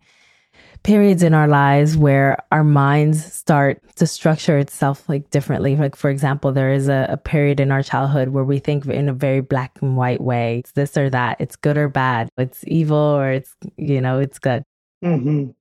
periods 0.84 1.24
in 1.24 1.34
our 1.34 1.48
lives 1.48 1.98
where 1.98 2.38
our 2.52 2.64
minds 2.64 3.34
start 3.34 3.82
to 3.96 4.08
structure 4.08 4.58
itself 4.58 5.08
like 5.10 5.30
differently. 5.32 5.76
Like, 5.76 5.96
for 5.96 6.10
example, 6.10 6.52
there 6.52 6.72
is 6.72 6.88
a, 6.88 7.08
a, 7.10 7.18
period 7.18 7.60
in 7.60 7.72
our 7.72 7.84
childhood 7.84 8.30
where 8.30 8.44
we 8.44 8.60
think 8.60 8.86
in 8.86 9.10
a 9.10 9.14
very 9.14 9.42
black 9.42 9.78
and 9.82 9.98
white 9.98 10.22
way. 10.22 10.60
It's 10.60 10.72
this 10.74 10.96
or 10.96 11.10
that. 11.10 11.38
It's 11.42 11.56
good 11.56 11.78
or 11.78 11.90
bad. 11.90 12.30
It's 12.38 12.64
evil 12.68 12.98
or 12.98 13.32
it's, 13.32 13.56
you 13.76 14.00
know, 14.02 14.20
it's 14.20 14.40
good. 14.40 14.64
Mm-hmm. 15.04 15.52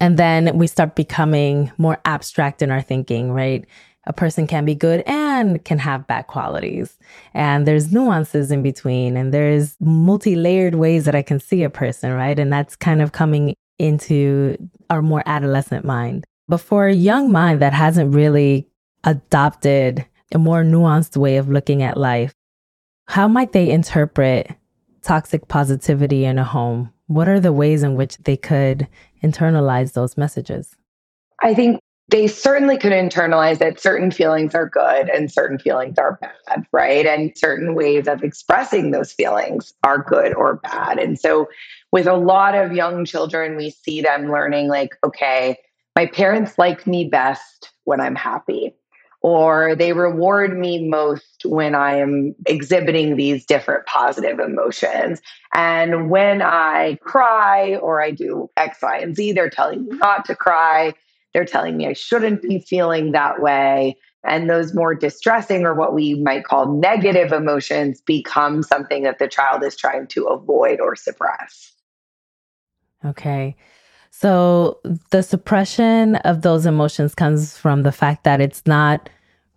And 0.00 0.16
then 0.16 0.56
we 0.56 0.66
start 0.68 0.94
becoming 0.94 1.72
more 1.76 1.98
abstract 2.04 2.62
in 2.62 2.70
our 2.70 2.82
thinking, 2.82 3.32
right? 3.32 3.64
A 4.08 4.12
person 4.12 4.46
can 4.46 4.64
be 4.64 4.74
good 4.74 5.02
and 5.06 5.62
can 5.64 5.78
have 5.78 6.06
bad 6.06 6.26
qualities. 6.26 6.98
And 7.34 7.66
there's 7.68 7.92
nuances 7.92 8.50
in 8.50 8.62
between, 8.62 9.16
and 9.16 9.32
there's 9.32 9.76
multi 9.80 10.34
layered 10.34 10.74
ways 10.74 11.04
that 11.04 11.14
I 11.14 11.22
can 11.22 11.38
see 11.38 11.62
a 11.62 11.70
person, 11.70 12.12
right? 12.14 12.38
And 12.38 12.50
that's 12.50 12.74
kind 12.74 13.02
of 13.02 13.12
coming 13.12 13.54
into 13.78 14.56
our 14.90 15.02
more 15.02 15.22
adolescent 15.26 15.84
mind. 15.84 16.24
But 16.48 16.58
for 16.58 16.86
a 16.86 16.94
young 16.94 17.30
mind 17.30 17.60
that 17.60 17.74
hasn't 17.74 18.14
really 18.14 18.66
adopted 19.04 20.06
a 20.32 20.38
more 20.38 20.62
nuanced 20.62 21.16
way 21.16 21.36
of 21.36 21.50
looking 21.50 21.82
at 21.82 21.98
life, 21.98 22.32
how 23.08 23.28
might 23.28 23.52
they 23.52 23.70
interpret 23.70 24.50
toxic 25.02 25.48
positivity 25.48 26.24
in 26.24 26.38
a 26.38 26.44
home? 26.44 26.92
What 27.06 27.28
are 27.28 27.40
the 27.40 27.52
ways 27.52 27.82
in 27.82 27.94
which 27.94 28.16
they 28.18 28.36
could 28.36 28.88
internalize 29.22 29.92
those 29.92 30.16
messages? 30.16 30.76
I 31.42 31.54
think 31.54 31.80
they 32.10 32.26
certainly 32.26 32.78
could 32.78 32.92
internalize 32.92 33.58
that 33.58 33.78
certain 33.78 34.10
feelings 34.10 34.54
are 34.54 34.68
good 34.68 35.10
and 35.10 35.30
certain 35.30 35.58
feelings 35.58 35.98
are 35.98 36.18
bad, 36.20 36.64
right? 36.72 37.04
And 37.04 37.36
certain 37.36 37.74
ways 37.74 38.08
of 38.08 38.24
expressing 38.24 38.90
those 38.90 39.12
feelings 39.12 39.74
are 39.84 40.02
good 40.02 40.34
or 40.34 40.56
bad. 40.56 40.98
And 40.98 41.18
so, 41.18 41.48
with 41.92 42.06
a 42.06 42.16
lot 42.16 42.54
of 42.54 42.72
young 42.72 43.04
children, 43.04 43.56
we 43.56 43.70
see 43.70 44.00
them 44.00 44.30
learning, 44.30 44.68
like, 44.68 44.96
okay, 45.04 45.58
my 45.96 46.06
parents 46.06 46.58
like 46.58 46.86
me 46.86 47.08
best 47.08 47.70
when 47.84 48.00
I'm 48.00 48.14
happy, 48.14 48.74
or 49.20 49.74
they 49.74 49.92
reward 49.92 50.58
me 50.58 50.88
most 50.88 51.44
when 51.44 51.74
I 51.74 51.96
am 51.96 52.34
exhibiting 52.46 53.16
these 53.16 53.44
different 53.44 53.86
positive 53.86 54.38
emotions. 54.38 55.20
And 55.54 56.10
when 56.10 56.40
I 56.40 56.98
cry 57.02 57.76
or 57.76 58.02
I 58.02 58.12
do 58.12 58.50
X, 58.56 58.78
Y, 58.82 58.98
and 58.98 59.16
Z, 59.16 59.32
they're 59.32 59.50
telling 59.50 59.86
me 59.86 59.96
not 59.96 60.24
to 60.26 60.36
cry 60.36 60.94
they're 61.32 61.44
telling 61.44 61.76
me 61.76 61.86
I 61.86 61.92
shouldn't 61.92 62.42
be 62.42 62.60
feeling 62.60 63.12
that 63.12 63.40
way. 63.40 63.96
And 64.24 64.50
those 64.50 64.74
more 64.74 64.94
distressing 64.94 65.64
or 65.64 65.74
what 65.74 65.94
we 65.94 66.14
might 66.14 66.44
call 66.44 66.72
negative 66.74 67.32
emotions 67.32 68.00
become 68.00 68.62
something 68.62 69.04
that 69.04 69.18
the 69.18 69.28
child 69.28 69.62
is 69.62 69.76
trying 69.76 70.06
to 70.08 70.24
avoid 70.26 70.80
or 70.80 70.96
suppress. 70.96 71.72
Okay. 73.04 73.56
So 74.10 74.80
the 75.10 75.22
suppression 75.22 76.16
of 76.16 76.42
those 76.42 76.66
emotions 76.66 77.14
comes 77.14 77.56
from 77.56 77.84
the 77.84 77.92
fact 77.92 78.24
that 78.24 78.40
it's 78.40 78.62
not 78.66 79.08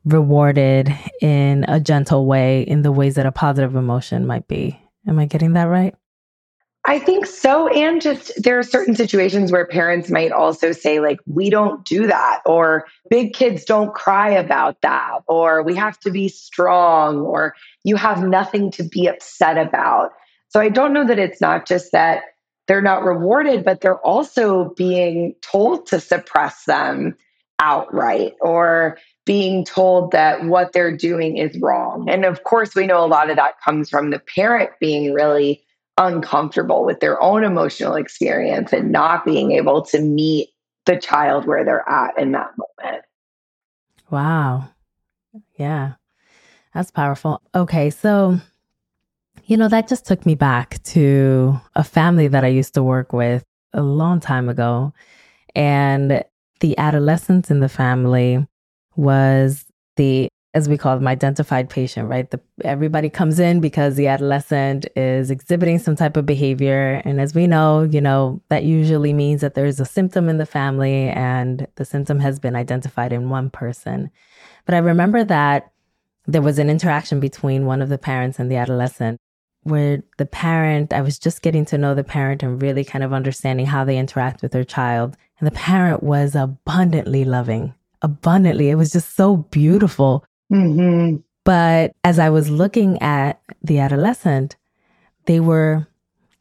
rewarded 0.05 0.93
in 1.21 1.65
a 1.67 1.79
gentle 1.79 2.25
way 2.25 2.61
in 2.63 2.81
the 2.81 2.91
ways 2.91 3.15
that 3.15 3.25
a 3.25 3.31
positive 3.31 3.75
emotion 3.75 4.27
might 4.27 4.47
be. 4.47 4.79
Am 5.07 5.17
I 5.17 5.25
getting 5.25 5.53
that 5.53 5.65
right? 5.65 5.95
I 6.83 6.97
think 6.97 7.27
so. 7.27 7.67
And 7.67 8.01
just 8.01 8.31
there 8.41 8.57
are 8.57 8.63
certain 8.63 8.95
situations 8.95 9.51
where 9.51 9.67
parents 9.67 10.09
might 10.09 10.31
also 10.31 10.71
say, 10.71 10.99
like, 10.99 11.19
we 11.27 11.49
don't 11.49 11.85
do 11.85 12.07
that, 12.07 12.41
or 12.45 12.85
big 13.09 13.33
kids 13.33 13.65
don't 13.65 13.93
cry 13.93 14.29
about 14.29 14.81
that, 14.81 15.19
or 15.27 15.61
we 15.61 15.75
have 15.75 15.99
to 15.99 16.11
be 16.11 16.27
strong, 16.27 17.19
or 17.19 17.53
you 17.83 17.97
have 17.97 18.23
nothing 18.23 18.71
to 18.71 18.83
be 18.83 19.05
upset 19.07 19.57
about. 19.57 20.11
So 20.49 20.59
I 20.59 20.69
don't 20.69 20.91
know 20.91 21.05
that 21.05 21.19
it's 21.19 21.39
not 21.39 21.67
just 21.67 21.91
that 21.91 22.23
they're 22.67 22.81
not 22.81 23.03
rewarded, 23.03 23.63
but 23.63 23.81
they're 23.81 23.99
also 23.99 24.73
being 24.75 25.35
told 25.41 25.85
to 25.87 25.99
suppress 25.99 26.65
them 26.65 27.15
outright 27.59 28.33
or 28.41 28.97
being 29.25 29.63
told 29.63 30.11
that 30.11 30.45
what 30.45 30.73
they're 30.73 30.95
doing 30.95 31.37
is 31.37 31.57
wrong. 31.59 32.09
And 32.09 32.25
of 32.25 32.43
course, 32.43 32.73
we 32.73 32.87
know 32.87 33.05
a 33.05 33.07
lot 33.07 33.29
of 33.29 33.35
that 33.35 33.61
comes 33.63 33.89
from 33.89 34.09
the 34.09 34.19
parent 34.19 34.71
being 34.79 35.13
really 35.13 35.63
uncomfortable 36.01 36.83
with 36.85 36.99
their 36.99 37.21
own 37.21 37.43
emotional 37.43 37.95
experience 37.95 38.73
and 38.73 38.91
not 38.91 39.25
being 39.25 39.51
able 39.51 39.83
to 39.83 39.99
meet 39.99 40.49
the 40.85 40.97
child 40.97 41.45
where 41.45 41.63
they're 41.63 41.87
at 41.87 42.17
in 42.17 42.31
that 42.31 42.51
moment. 42.57 43.03
Wow. 44.09 44.69
Yeah. 45.57 45.93
That's 46.73 46.91
powerful. 46.91 47.41
Okay. 47.53 47.89
So, 47.89 48.39
you 49.45 49.57
know, 49.57 49.67
that 49.67 49.87
just 49.87 50.05
took 50.05 50.25
me 50.25 50.35
back 50.35 50.81
to 50.83 51.59
a 51.75 51.83
family 51.83 52.27
that 52.27 52.43
I 52.43 52.47
used 52.47 52.73
to 52.73 52.83
work 52.83 53.13
with 53.13 53.43
a 53.73 53.81
long 53.81 54.19
time 54.19 54.49
ago. 54.49 54.93
And 55.55 56.23
the 56.61 56.77
adolescence 56.77 57.51
in 57.51 57.59
the 57.59 57.69
family 57.69 58.45
was 58.95 59.65
the 59.97 60.29
as 60.53 60.67
we 60.67 60.77
call 60.77 60.95
them, 60.95 61.07
identified 61.07 61.69
patient, 61.69 62.09
right? 62.09 62.29
The, 62.29 62.39
everybody 62.63 63.09
comes 63.09 63.39
in 63.39 63.61
because 63.61 63.95
the 63.95 64.07
adolescent 64.07 64.85
is 64.97 65.31
exhibiting 65.31 65.79
some 65.79 65.95
type 65.95 66.17
of 66.17 66.25
behavior. 66.25 67.01
And 67.05 67.21
as 67.21 67.33
we 67.33 67.47
know, 67.47 67.83
you 67.83 68.01
know, 68.01 68.41
that 68.49 68.63
usually 68.63 69.13
means 69.13 69.41
that 69.41 69.53
there's 69.53 69.79
a 69.79 69.85
symptom 69.85 70.27
in 70.27 70.37
the 70.37 70.45
family 70.45 71.07
and 71.09 71.67
the 71.75 71.85
symptom 71.85 72.19
has 72.19 72.37
been 72.37 72.55
identified 72.55 73.13
in 73.13 73.29
one 73.29 73.49
person. 73.49 74.11
But 74.65 74.75
I 74.75 74.79
remember 74.79 75.23
that 75.23 75.71
there 76.27 76.41
was 76.41 76.59
an 76.59 76.69
interaction 76.69 77.21
between 77.21 77.65
one 77.65 77.81
of 77.81 77.89
the 77.89 77.97
parents 77.97 78.37
and 78.37 78.51
the 78.51 78.57
adolescent 78.57 79.19
where 79.63 80.03
the 80.17 80.25
parent, 80.25 80.91
I 80.91 81.01
was 81.01 81.17
just 81.17 81.41
getting 81.41 81.65
to 81.65 81.77
know 81.77 81.95
the 81.95 82.03
parent 82.03 82.43
and 82.43 82.61
really 82.61 82.83
kind 82.83 83.03
of 83.03 83.13
understanding 83.13 83.67
how 83.67 83.85
they 83.85 83.97
interact 83.97 84.41
with 84.41 84.51
their 84.51 84.63
child. 84.63 85.15
And 85.39 85.47
the 85.47 85.55
parent 85.55 86.03
was 86.03 86.35
abundantly 86.35 87.23
loving, 87.23 87.73
abundantly. 88.01 88.69
It 88.69 88.75
was 88.75 88.91
just 88.91 89.15
so 89.15 89.37
beautiful 89.37 90.25
Mm-hmm. 90.51 91.17
But 91.43 91.95
as 92.03 92.19
I 92.19 92.29
was 92.29 92.49
looking 92.49 93.01
at 93.01 93.41
the 93.63 93.79
adolescent, 93.79 94.57
they 95.25 95.39
were 95.39 95.87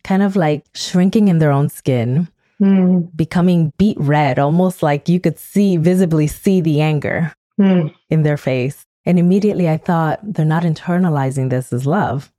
kind 0.05 0.23
of 0.23 0.37
like 0.37 0.67
shrinking 0.75 1.29
in 1.29 1.38
their 1.38 1.52
own 1.52 1.69
skin, 1.69 2.29
mm. 2.61 3.17
becoming 3.17 3.73
beet 3.79 3.99
red, 4.00 4.38
almost 4.38 4.83
like 4.83 5.09
you 5.09 5.21
could 5.21 5.38
see 5.38 5.76
visibly 5.76 6.26
see 6.26 6.61
the 6.61 6.81
anger 6.81 7.33
mm. 7.59 7.95
in 8.09 8.23
their 8.23 8.37
face. 8.37 8.87
And 9.07 9.19
immediately 9.19 9.69
I 9.69 9.76
thought, 9.76 10.21
they're 10.23 10.45
not 10.45 10.64
internalizing 10.64 11.50
this 11.50 11.73
as 11.73 11.87
love. 11.87 12.31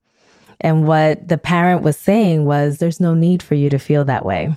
And 0.60 0.86
what 0.88 1.28
the 1.28 1.40
parent 1.40 1.82
was 1.82 1.98
saying 1.98 2.46
was, 2.46 2.78
there's 2.78 3.00
no 3.00 3.16
need 3.16 3.42
for 3.42 3.56
you 3.56 3.70
to 3.72 3.80
feel 3.80 4.06
that 4.06 4.26
way. 4.26 4.56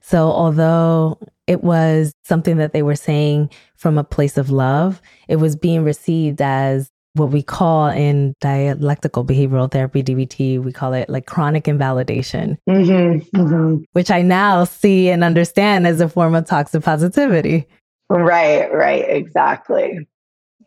So, 0.00 0.30
although 0.30 1.18
it 1.46 1.62
was 1.62 2.12
something 2.24 2.56
that 2.56 2.72
they 2.72 2.82
were 2.82 2.96
saying 2.96 3.50
from 3.76 3.98
a 3.98 4.04
place 4.04 4.38
of 4.38 4.50
love, 4.50 5.02
it 5.28 5.36
was 5.36 5.56
being 5.56 5.84
received 5.84 6.40
as 6.40 6.90
what 7.14 7.30
we 7.30 7.42
call 7.42 7.88
in 7.88 8.34
dialectical 8.40 9.24
behavioral 9.24 9.70
therapy, 9.70 10.02
DBT, 10.02 10.62
we 10.62 10.72
call 10.72 10.92
it 10.94 11.08
like 11.08 11.26
chronic 11.26 11.68
invalidation, 11.68 12.58
mm-hmm, 12.68 13.36
mm-hmm. 13.36 13.82
which 13.92 14.10
I 14.10 14.22
now 14.22 14.64
see 14.64 15.10
and 15.10 15.22
understand 15.22 15.86
as 15.86 16.00
a 16.00 16.08
form 16.08 16.34
of 16.34 16.46
toxic 16.46 16.82
positivity. 16.82 17.68
Right, 18.10 18.72
right, 18.72 19.04
exactly. 19.08 20.08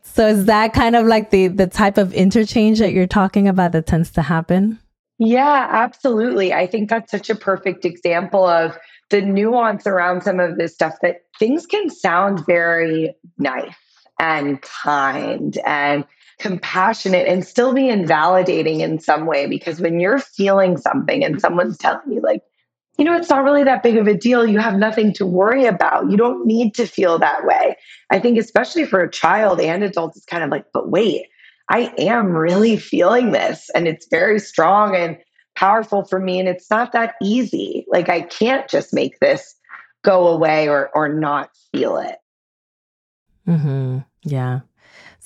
So 0.02 0.26
is 0.26 0.46
that 0.46 0.72
kind 0.72 0.96
of 0.96 1.06
like 1.06 1.30
the 1.30 1.48
the 1.48 1.66
type 1.66 1.98
of 1.98 2.14
interchange 2.14 2.78
that 2.78 2.92
you're 2.92 3.06
talking 3.06 3.46
about 3.46 3.72
that 3.72 3.86
tends 3.86 4.10
to 4.12 4.22
happen? 4.22 4.78
Yeah, 5.18 5.68
absolutely. 5.70 6.54
I 6.54 6.66
think 6.66 6.88
that's 6.88 7.10
such 7.10 7.28
a 7.28 7.34
perfect 7.34 7.84
example 7.84 8.46
of 8.46 8.78
the 9.10 9.22
nuance 9.22 9.86
around 9.86 10.22
some 10.22 10.40
of 10.40 10.58
this 10.58 10.74
stuff 10.74 10.94
that 11.02 11.22
things 11.38 11.66
can 11.66 11.88
sound 11.90 12.44
very 12.46 13.14
nice 13.38 13.74
and 14.18 14.60
kind 14.62 15.58
and 15.64 16.04
compassionate 16.38 17.26
and 17.26 17.44
still 17.44 17.72
be 17.72 17.88
invalidating 17.88 18.80
in 18.80 18.98
some 18.98 19.26
way 19.26 19.46
because 19.46 19.80
when 19.80 19.98
you're 19.98 20.18
feeling 20.18 20.76
something 20.76 21.24
and 21.24 21.40
someone's 21.40 21.78
telling 21.78 22.12
you 22.12 22.20
like 22.20 22.42
you 22.96 23.04
know 23.04 23.16
it's 23.16 23.30
not 23.30 23.44
really 23.44 23.64
that 23.64 23.82
big 23.82 23.96
of 23.96 24.08
a 24.08 24.14
deal. 24.14 24.44
You 24.44 24.58
have 24.58 24.76
nothing 24.76 25.12
to 25.14 25.26
worry 25.26 25.66
about. 25.66 26.10
You 26.10 26.16
don't 26.16 26.44
need 26.44 26.74
to 26.74 26.86
feel 26.86 27.16
that 27.20 27.44
way. 27.44 27.76
I 28.10 28.18
think 28.18 28.38
especially 28.38 28.86
for 28.86 29.00
a 29.00 29.10
child 29.10 29.60
and 29.60 29.84
adults 29.84 30.16
it's 30.16 30.26
kind 30.26 30.42
of 30.42 30.50
like 30.50 30.64
but 30.72 30.90
wait 30.90 31.26
i 31.70 31.92
am 31.98 32.32
really 32.32 32.76
feeling 32.76 33.32
this 33.32 33.70
and 33.74 33.86
it's 33.86 34.06
very 34.10 34.38
strong 34.38 34.96
and 34.96 35.18
powerful 35.58 36.04
for 36.04 36.20
me 36.20 36.38
and 36.38 36.48
it's 36.48 36.70
not 36.70 36.92
that 36.92 37.14
easy 37.22 37.84
like 37.88 38.08
i 38.08 38.20
can't 38.20 38.68
just 38.68 38.94
make 38.94 39.18
this 39.20 39.56
go 40.04 40.28
away 40.28 40.68
or 40.68 40.90
or 40.94 41.08
not 41.08 41.50
feel 41.72 41.96
it 41.96 42.16
mhm 43.46 44.04
yeah 44.22 44.60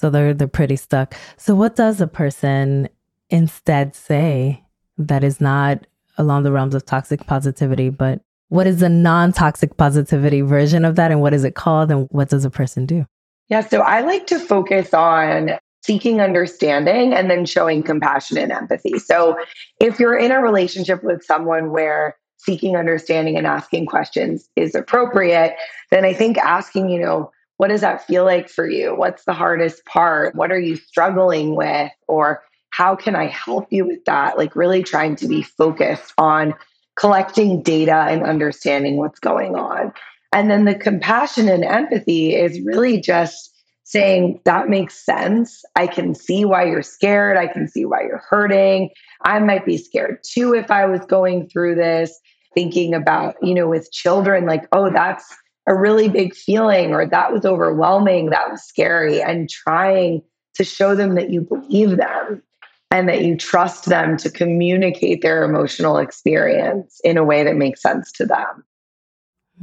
so 0.02 0.10
they're 0.10 0.34
they're 0.34 0.48
pretty 0.48 0.74
stuck. 0.74 1.14
So 1.36 1.54
what 1.54 1.76
does 1.76 2.00
a 2.00 2.08
person 2.08 2.88
instead 3.30 3.94
say 3.94 4.64
that 4.98 5.22
is 5.22 5.40
not 5.40 5.86
along 6.18 6.42
the 6.42 6.50
realms 6.50 6.74
of 6.74 6.84
toxic 6.84 7.24
positivity, 7.26 7.88
but 7.88 8.20
what 8.48 8.66
is 8.66 8.80
the 8.80 8.88
non-toxic 8.88 9.76
positivity 9.76 10.42
version 10.42 10.84
of 10.84 10.96
that 10.96 11.10
and 11.10 11.22
what 11.22 11.32
is 11.32 11.44
it 11.44 11.54
called 11.54 11.90
and 11.90 12.08
what 12.10 12.28
does 12.28 12.44
a 12.44 12.50
person 12.50 12.84
do? 12.84 13.06
Yeah, 13.48 13.60
so 13.60 13.80
I 13.80 14.00
like 14.00 14.26
to 14.26 14.40
focus 14.40 14.92
on 14.92 15.52
seeking 15.82 16.20
understanding 16.20 17.12
and 17.12 17.30
then 17.30 17.44
showing 17.44 17.82
compassion 17.82 18.38
and 18.38 18.52
empathy. 18.52 18.98
So 18.98 19.36
if 19.80 19.98
you're 19.98 20.16
in 20.16 20.30
a 20.30 20.40
relationship 20.40 21.02
with 21.02 21.24
someone 21.24 21.70
where 21.70 22.16
seeking 22.38 22.76
understanding 22.76 23.36
and 23.36 23.46
asking 23.46 23.86
questions 23.86 24.48
is 24.56 24.74
appropriate, 24.74 25.54
then 25.90 26.04
I 26.04 26.12
think 26.12 26.38
asking, 26.38 26.88
you 26.90 27.00
know, 27.00 27.30
what 27.56 27.68
does 27.68 27.82
that 27.82 28.04
feel 28.06 28.24
like 28.24 28.48
for 28.48 28.68
you? 28.68 28.94
What's 28.96 29.24
the 29.24 29.32
hardest 29.32 29.84
part? 29.84 30.34
What 30.34 30.50
are 30.50 30.58
you 30.58 30.76
struggling 30.76 31.54
with? 31.54 31.92
Or 32.08 32.42
how 32.70 32.96
can 32.96 33.14
I 33.14 33.26
help 33.26 33.68
you 33.70 33.86
with 33.86 34.04
that? 34.06 34.38
Like, 34.38 34.56
really 34.56 34.82
trying 34.82 35.14
to 35.16 35.28
be 35.28 35.42
focused 35.42 36.12
on 36.18 36.54
collecting 36.96 37.62
data 37.62 38.06
and 38.08 38.24
understanding 38.24 38.96
what's 38.96 39.20
going 39.20 39.54
on. 39.54 39.92
And 40.32 40.50
then 40.50 40.64
the 40.64 40.74
compassion 40.74 41.48
and 41.48 41.64
empathy 41.64 42.34
is 42.34 42.60
really 42.64 43.00
just 43.00 43.51
saying, 43.92 44.40
that 44.44 44.68
makes 44.68 45.04
sense. 45.04 45.62
I 45.76 45.86
can 45.86 46.14
see 46.14 46.44
why 46.44 46.64
you're 46.64 46.82
scared. 46.82 47.36
I 47.36 47.46
can 47.46 47.68
see 47.68 47.84
why 47.84 48.02
you're 48.02 48.24
hurting. 48.28 48.90
I 49.22 49.38
might 49.38 49.66
be 49.66 49.76
scared 49.76 50.18
too 50.24 50.54
if 50.54 50.70
I 50.70 50.86
was 50.86 51.00
going 51.06 51.48
through 51.48 51.76
this. 51.76 52.18
Thinking 52.54 52.92
about, 52.92 53.36
you 53.40 53.54
know, 53.54 53.66
with 53.66 53.90
children, 53.92 54.44
like, 54.44 54.68
oh, 54.72 54.90
that's 54.90 55.34
a 55.66 55.74
really 55.74 56.08
big 56.10 56.34
feeling 56.34 56.92
or 56.92 57.06
that 57.06 57.32
was 57.32 57.46
overwhelming, 57.46 58.28
that 58.28 58.50
was 58.50 58.62
scary, 58.62 59.22
and 59.22 59.48
trying 59.48 60.22
to 60.56 60.64
show 60.64 60.94
them 60.94 61.14
that 61.14 61.30
you 61.30 61.40
believe 61.40 61.96
them 61.96 62.42
and 62.90 63.08
that 63.08 63.22
you 63.22 63.38
trust 63.38 63.86
them 63.86 64.18
to 64.18 64.30
communicate 64.30 65.22
their 65.22 65.44
emotional 65.44 65.96
experience 65.96 67.00
in 67.04 67.16
a 67.16 67.24
way 67.24 67.42
that 67.42 67.56
makes 67.56 67.80
sense 67.80 68.12
to 68.12 68.26
them. 68.26 68.64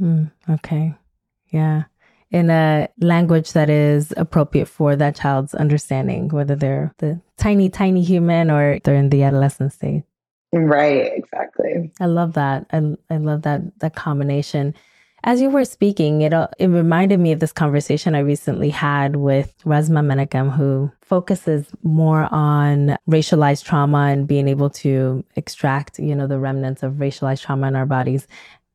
Mm, 0.00 0.32
okay. 0.50 0.94
Yeah. 1.50 1.84
In 2.30 2.48
a 2.48 2.88
language 3.00 3.54
that 3.54 3.68
is 3.68 4.14
appropriate 4.16 4.66
for 4.66 4.94
that 4.94 5.16
child's 5.16 5.52
understanding, 5.52 6.28
whether 6.28 6.54
they're 6.54 6.94
the 6.98 7.20
tiny, 7.36 7.68
tiny 7.68 8.02
human 8.02 8.52
or 8.52 8.78
they're 8.84 8.94
in 8.94 9.10
the 9.10 9.24
adolescent 9.24 9.72
stage. 9.72 10.04
Right, 10.52 11.12
exactly. 11.12 11.92
I 12.00 12.06
love 12.06 12.34
that. 12.34 12.66
I, 12.72 12.96
I 13.08 13.16
love 13.16 13.42
that 13.42 13.78
that 13.80 13.94
combination. 13.94 14.74
As 15.22 15.40
you 15.40 15.50
were 15.50 15.66
speaking, 15.66 16.22
it, 16.22 16.32
it 16.58 16.68
reminded 16.68 17.20
me 17.20 17.32
of 17.32 17.40
this 17.40 17.52
conversation 17.52 18.14
I 18.14 18.20
recently 18.20 18.70
had 18.70 19.16
with 19.16 19.54
Resmaa 19.64 20.02
Menakem, 20.02 20.50
who 20.50 20.90
focuses 21.02 21.66
more 21.82 22.26
on 22.30 22.96
racialized 23.08 23.64
trauma 23.64 24.06
and 24.06 24.26
being 24.26 24.48
able 24.48 24.70
to 24.70 25.22
extract, 25.36 25.98
you 25.98 26.14
know, 26.14 26.26
the 26.26 26.38
remnants 26.38 26.82
of 26.82 26.94
racialized 26.94 27.42
trauma 27.42 27.68
in 27.68 27.76
our 27.76 27.86
bodies. 27.86 28.26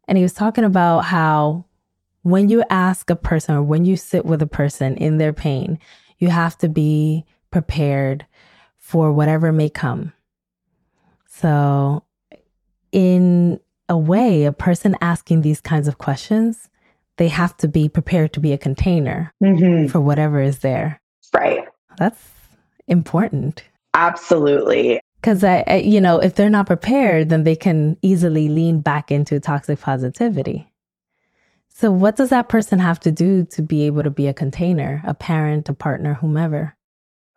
And 0.07 0.19
he 0.19 0.23
was 0.23 0.33
talking 0.33 0.65
about 0.65 0.99
how 0.99 1.64
when 2.25 2.49
you 2.49 2.63
ask 2.71 3.11
a 3.11 3.15
person 3.15 3.53
or 3.53 3.61
when 3.61 3.85
you 3.85 3.95
sit 3.95 4.25
with 4.25 4.41
a 4.41 4.47
person 4.47 4.97
in 4.97 5.19
their 5.19 5.31
pain, 5.31 5.77
you 6.17 6.27
have 6.27 6.57
to 6.57 6.67
be 6.67 7.23
prepared 7.51 8.25
for 8.77 9.11
whatever 9.11 9.51
may 9.51 9.69
come. 9.69 10.11
So, 11.27 12.03
in 12.91 13.59
a 13.87 13.95
way, 13.95 14.45
a 14.45 14.51
person 14.51 14.97
asking 15.01 15.41
these 15.41 15.61
kinds 15.61 15.87
of 15.87 15.99
questions, 15.99 16.67
they 17.17 17.27
have 17.27 17.55
to 17.57 17.67
be 17.67 17.87
prepared 17.87 18.33
to 18.33 18.39
be 18.39 18.53
a 18.53 18.57
container 18.57 19.31
mm-hmm. 19.43 19.85
for 19.85 20.01
whatever 20.01 20.41
is 20.41 20.59
there. 20.59 20.99
Right. 21.31 21.67
That's 21.99 22.23
important. 22.87 23.63
Absolutely. 23.93 24.99
Because 25.21 25.43
I, 25.43 25.63
I, 25.67 25.75
you 25.75 26.01
know, 26.01 26.17
if 26.17 26.33
they're 26.33 26.49
not 26.49 26.65
prepared, 26.65 27.29
then 27.29 27.43
they 27.43 27.55
can 27.55 27.97
easily 28.01 28.49
lean 28.49 28.79
back 28.79 29.11
into 29.11 29.39
toxic 29.39 29.79
positivity. 29.79 30.71
So, 31.77 31.91
what 31.91 32.15
does 32.15 32.29
that 32.29 32.47
person 32.47 32.79
have 32.79 33.01
to 33.01 33.11
do 33.11 33.43
to 33.51 33.61
be 33.61 33.85
able 33.85 34.03
to 34.03 34.09
be 34.09 34.27
a 34.27 34.33
container, 34.33 35.03
a 35.05 35.13
parent, 35.13 35.67
a 35.67 35.73
partner, 35.73 36.13
whomever? 36.13 36.73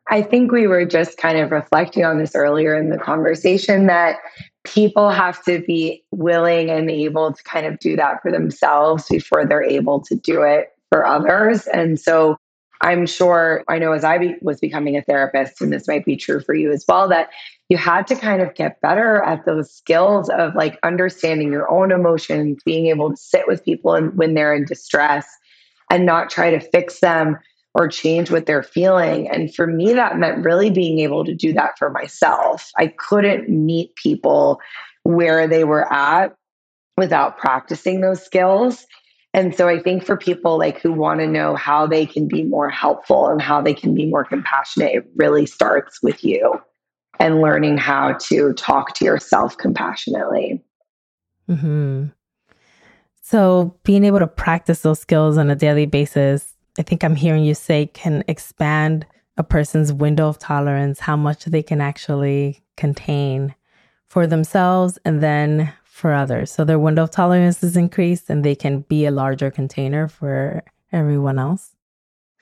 I 0.08 0.22
think 0.22 0.52
we 0.52 0.68
were 0.68 0.84
just 0.84 1.18
kind 1.18 1.38
of 1.38 1.50
reflecting 1.50 2.04
on 2.04 2.18
this 2.18 2.36
earlier 2.36 2.76
in 2.76 2.88
the 2.88 2.98
conversation 2.98 3.88
that 3.88 4.18
people 4.62 5.10
have 5.10 5.42
to 5.44 5.60
be 5.66 6.04
willing 6.12 6.70
and 6.70 6.88
able 6.88 7.32
to 7.32 7.42
kind 7.42 7.66
of 7.66 7.80
do 7.80 7.96
that 7.96 8.22
for 8.22 8.30
themselves 8.30 9.08
before 9.08 9.44
they're 9.44 9.62
able 9.62 10.00
to 10.02 10.14
do 10.14 10.42
it 10.42 10.68
for 10.90 11.04
others. 11.04 11.66
And 11.66 11.98
so 11.98 12.36
I'm 12.80 13.06
sure, 13.06 13.64
I 13.66 13.80
know 13.80 13.90
as 13.90 14.04
I 14.04 14.18
be, 14.18 14.36
was 14.40 14.60
becoming 14.60 14.96
a 14.96 15.02
therapist, 15.02 15.60
and 15.60 15.72
this 15.72 15.88
might 15.88 16.04
be 16.04 16.16
true 16.16 16.40
for 16.40 16.54
you 16.54 16.70
as 16.70 16.84
well, 16.86 17.08
that 17.08 17.30
you 17.68 17.76
had 17.76 18.06
to 18.06 18.16
kind 18.16 18.40
of 18.40 18.54
get 18.54 18.80
better 18.80 19.22
at 19.22 19.44
those 19.44 19.70
skills 19.70 20.30
of 20.30 20.54
like 20.54 20.78
understanding 20.82 21.52
your 21.52 21.70
own 21.70 21.92
emotions, 21.92 22.62
being 22.64 22.86
able 22.86 23.10
to 23.10 23.16
sit 23.16 23.46
with 23.46 23.64
people 23.64 23.94
and 23.94 24.16
when 24.16 24.34
they're 24.34 24.54
in 24.54 24.64
distress 24.64 25.26
and 25.90 26.06
not 26.06 26.30
try 26.30 26.50
to 26.50 26.60
fix 26.60 27.00
them 27.00 27.38
or 27.74 27.86
change 27.86 28.30
what 28.30 28.46
they're 28.46 28.62
feeling. 28.62 29.28
And 29.28 29.54
for 29.54 29.66
me, 29.66 29.92
that 29.92 30.18
meant 30.18 30.44
really 30.44 30.70
being 30.70 30.98
able 31.00 31.24
to 31.24 31.34
do 31.34 31.52
that 31.52 31.78
for 31.78 31.90
myself. 31.90 32.70
I 32.78 32.88
couldn't 32.88 33.48
meet 33.50 33.94
people 33.96 34.60
where 35.02 35.46
they 35.46 35.64
were 35.64 35.90
at 35.92 36.34
without 36.96 37.36
practicing 37.36 38.00
those 38.00 38.24
skills. 38.24 38.86
And 39.34 39.54
so 39.54 39.68
I 39.68 39.78
think 39.80 40.04
for 40.04 40.16
people 40.16 40.58
like 40.58 40.80
who 40.80 40.92
want 40.92 41.20
to 41.20 41.26
know 41.26 41.54
how 41.54 41.86
they 41.86 42.06
can 42.06 42.26
be 42.26 42.44
more 42.44 42.70
helpful 42.70 43.28
and 43.28 43.40
how 43.40 43.60
they 43.60 43.74
can 43.74 43.94
be 43.94 44.06
more 44.06 44.24
compassionate, 44.24 44.94
it 44.94 45.04
really 45.16 45.44
starts 45.44 46.02
with 46.02 46.24
you 46.24 46.58
and 47.20 47.40
learning 47.40 47.78
how 47.78 48.16
to 48.28 48.52
talk 48.54 48.94
to 48.94 49.04
yourself 49.04 49.56
compassionately. 49.56 50.62
Mm-hmm. 51.48 52.06
So 53.22 53.76
being 53.82 54.04
able 54.04 54.20
to 54.20 54.26
practice 54.26 54.80
those 54.80 55.00
skills 55.00 55.36
on 55.36 55.50
a 55.50 55.56
daily 55.56 55.86
basis 55.86 56.54
I 56.78 56.82
think 56.82 57.02
I'm 57.02 57.16
hearing 57.16 57.44
you 57.44 57.54
say 57.54 57.86
can 57.86 58.22
expand 58.28 59.04
a 59.36 59.42
person's 59.42 59.92
window 59.92 60.28
of 60.28 60.38
tolerance, 60.38 61.00
how 61.00 61.16
much 61.16 61.44
they 61.44 61.62
can 61.62 61.80
actually 61.80 62.62
contain 62.76 63.54
for 64.06 64.26
themselves 64.26 64.98
and 65.04 65.20
then 65.20 65.72
for 65.84 66.12
others. 66.12 66.52
So 66.52 66.64
their 66.64 66.78
window 66.78 67.02
of 67.02 67.10
tolerance 67.10 67.62
is 67.64 67.76
increased 67.76 68.30
and 68.30 68.44
they 68.44 68.54
can 68.54 68.82
be 68.82 69.06
a 69.06 69.10
larger 69.10 69.50
container 69.50 70.06
for 70.06 70.62
everyone 70.92 71.38
else. 71.38 71.74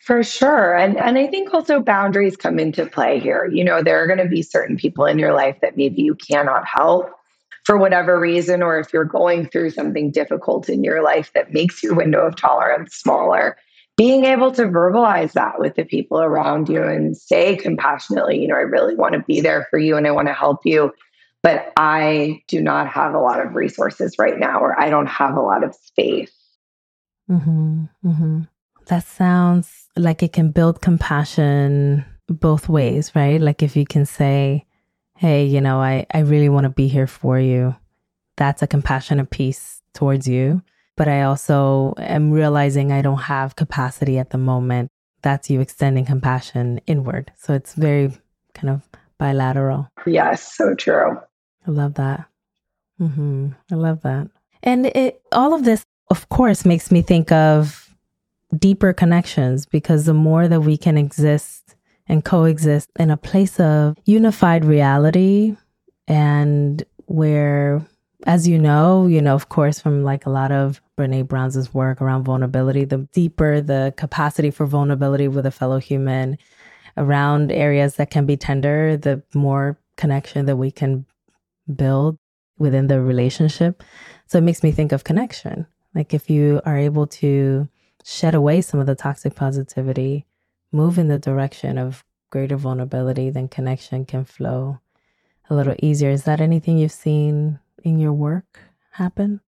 For 0.07 0.23
sure. 0.23 0.77
And 0.77 0.97
and 0.99 1.19
I 1.19 1.27
think 1.27 1.53
also 1.53 1.81
boundaries 1.81 2.37
come 2.37 2.61
into 2.61 2.87
play 2.87 3.19
here. 3.19 3.51
You 3.53 3.65
know, 3.65 3.83
there 3.83 4.01
are 4.01 4.07
going 4.07 4.21
to 4.21 4.29
be 4.29 4.41
certain 4.41 4.77
people 4.77 5.05
in 5.05 5.19
your 5.19 5.35
life 5.35 5.57
that 5.63 5.77
maybe 5.77 6.01
you 6.01 6.15
cannot 6.15 6.63
help 6.65 7.11
for 7.65 7.77
whatever 7.77 8.21
reason, 8.21 8.63
or 8.63 8.79
if 8.79 8.93
you're 8.93 9.05
going 9.05 9.49
through 9.49 9.71
something 9.71 10.13
difficult 10.13 10.69
in 10.69 10.85
your 10.85 11.03
life 11.03 11.33
that 11.35 11.53
makes 11.53 11.83
your 11.83 11.97
window 11.97 12.25
of 12.25 12.37
tolerance 12.37 12.95
smaller, 12.95 13.57
being 13.97 14.25
able 14.25 14.53
to 14.53 14.67
verbalize 14.67 15.33
that 15.33 15.59
with 15.59 15.75
the 15.75 15.83
people 15.83 16.21
around 16.21 16.69
you 16.69 16.85
and 16.85 17.17
say 17.17 17.57
compassionately, 17.57 18.41
you 18.41 18.47
know, 18.47 18.55
I 18.55 18.61
really 18.61 18.95
want 18.95 19.15
to 19.15 19.25
be 19.27 19.41
there 19.41 19.67
for 19.71 19.81
you 19.81 19.97
and 19.97 20.07
I 20.07 20.13
want 20.13 20.29
to 20.29 20.35
help 20.35 20.61
you, 20.65 20.93
but 21.43 21.73
I 21.77 22.41
do 22.47 22.63
not 22.63 22.87
have 22.87 23.13
a 23.13 23.19
lot 23.19 23.45
of 23.45 23.57
resources 23.57 24.15
right 24.21 24.39
now, 24.39 24.61
or 24.61 24.79
I 24.81 24.89
don't 24.89 25.09
have 25.09 25.35
a 25.35 25.43
lot 25.43 25.65
of 25.65 25.75
space. 25.75 26.31
Mm-hmm, 27.29 27.87
mm-hmm. 28.05 28.43
That 28.87 29.05
sounds 29.05 29.89
like 29.97 30.23
it 30.23 30.33
can 30.33 30.51
build 30.51 30.81
compassion 30.81 32.05
both 32.29 32.69
ways, 32.69 33.13
right? 33.15 33.41
Like 33.41 33.63
if 33.63 33.77
you 33.77 33.87
can 33.87 34.07
say, 34.07 34.67
hey, 35.17 35.45
you 35.45 35.61
know, 35.61 35.81
I, 35.81 36.07
I 36.13 36.21
really 36.21 36.49
want 36.49 36.65
to 36.65 36.71
be 36.71 36.89
here 36.89 37.07
for 37.07 37.39
you, 37.39 37.75
that's 38.37 38.63
a 38.63 38.67
compassionate 38.67 39.31
piece 39.31 39.81
towards 39.95 40.29
you 40.29 40.63
but 40.97 41.09
I 41.09 41.23
also 41.23 41.95
am 41.99 42.31
realizing 42.33 42.91
I 42.91 43.03
don't 43.03 43.23
have 43.23 43.55
capacity 43.55 44.19
at 44.19 44.31
the 44.31 44.39
moment. 44.39 44.91
That's 45.23 45.51
you 45.51 45.61
extending 45.61 46.07
compassion 46.07 46.81
inward. 46.87 47.33
So 47.37 47.53
it's 47.53 47.75
very 47.75 48.13
kind 48.55 48.71
of 48.71 48.83
bilateral. 49.19 49.91
Yes, 50.07 50.57
so 50.57 50.75
true. 50.75 51.21
I 51.67 51.71
love 51.71 51.95
that. 51.95 52.27
Mm-hmm. 53.01 53.49
I 53.71 53.75
love 53.75 54.03
that. 54.03 54.29
And 54.63 54.87
it, 54.87 55.21
all 55.33 55.53
of 55.53 55.65
this, 55.65 55.85
of 56.09 56.29
course, 56.29 56.65
makes 56.65 56.91
me 56.91 57.03
think 57.03 57.31
of 57.31 57.86
deeper 58.57 58.93
connections 58.93 59.67
because 59.67 60.05
the 60.05 60.15
more 60.15 60.49
that 60.49 60.61
we 60.61 60.77
can 60.77 60.97
exist 60.97 61.75
and 62.09 62.25
coexist 62.25 62.89
in 62.99 63.11
a 63.11 63.17
place 63.17 63.59
of 63.59 63.97
unified 64.05 64.65
reality 64.65 65.57
and 66.07 66.85
where 67.07 67.85
as 68.27 68.49
you 68.49 68.59
know, 68.59 69.07
you 69.07 69.23
know, 69.23 69.35
of 69.35 69.49
course, 69.49 69.79
from 69.79 70.03
like 70.03 70.27
a 70.27 70.31
lot 70.31 70.51
of 70.51 70.81
Brene 70.99 71.29
Brown's 71.29 71.73
work 71.73 72.01
around 72.01 72.25
vulnerability, 72.25 72.85
the 72.85 72.99
deeper 73.13 73.61
the 73.61 73.95
capacity 73.97 74.51
for 74.51 74.67
vulnerability 74.67 75.29
with 75.29 75.47
a 75.47 75.51
fellow 75.51 75.79
human 75.79 76.39
around 76.97 77.53
areas 77.53 77.97
that 77.97 78.11
can 78.11 78.27
be 78.27 78.37
tender, 78.37 78.97
the 78.97 79.23
more 79.35 79.79
connection 79.97 80.47
that 80.47 80.57
we 80.57 80.71
can 80.71 81.05
build 81.75 82.19
within 82.59 82.87
the 82.87 83.01
relationship. 83.01 83.83
So 84.27 84.39
it 84.39 84.45
makes 84.45 84.63
me 84.63 84.73
think 84.73 84.93
of 84.93 85.05
connection. 85.05 85.67
Like 85.95 86.15
if 86.15 86.31
you 86.31 86.61
are 86.65 86.77
able 86.77 87.07
to 87.07 87.69
shed 88.07 88.37
away 88.37 88.61
some 88.61 88.79
of 88.79 88.87
the 88.87 88.95
toxic 88.95 89.35
positivity, 89.35 90.25
move 90.71 90.97
in 90.97 91.09
the 91.09 91.19
direction 91.19 91.77
of 91.77 92.05
greater 92.31 92.57
vulnerability, 92.57 93.31
then 93.31 93.49
connection 93.49 94.05
can 94.05 94.25
flow 94.25 94.79
a 95.51 95.55
little 95.55 95.75
easier. 95.83 96.11
Is 96.11 96.23
that 96.23 96.41
anything 96.41 96.79
you've 96.79 96.93
seen 96.93 97.59
in 97.83 97.99
your 97.99 98.13
work 98.13 98.61
happen? 98.93 99.41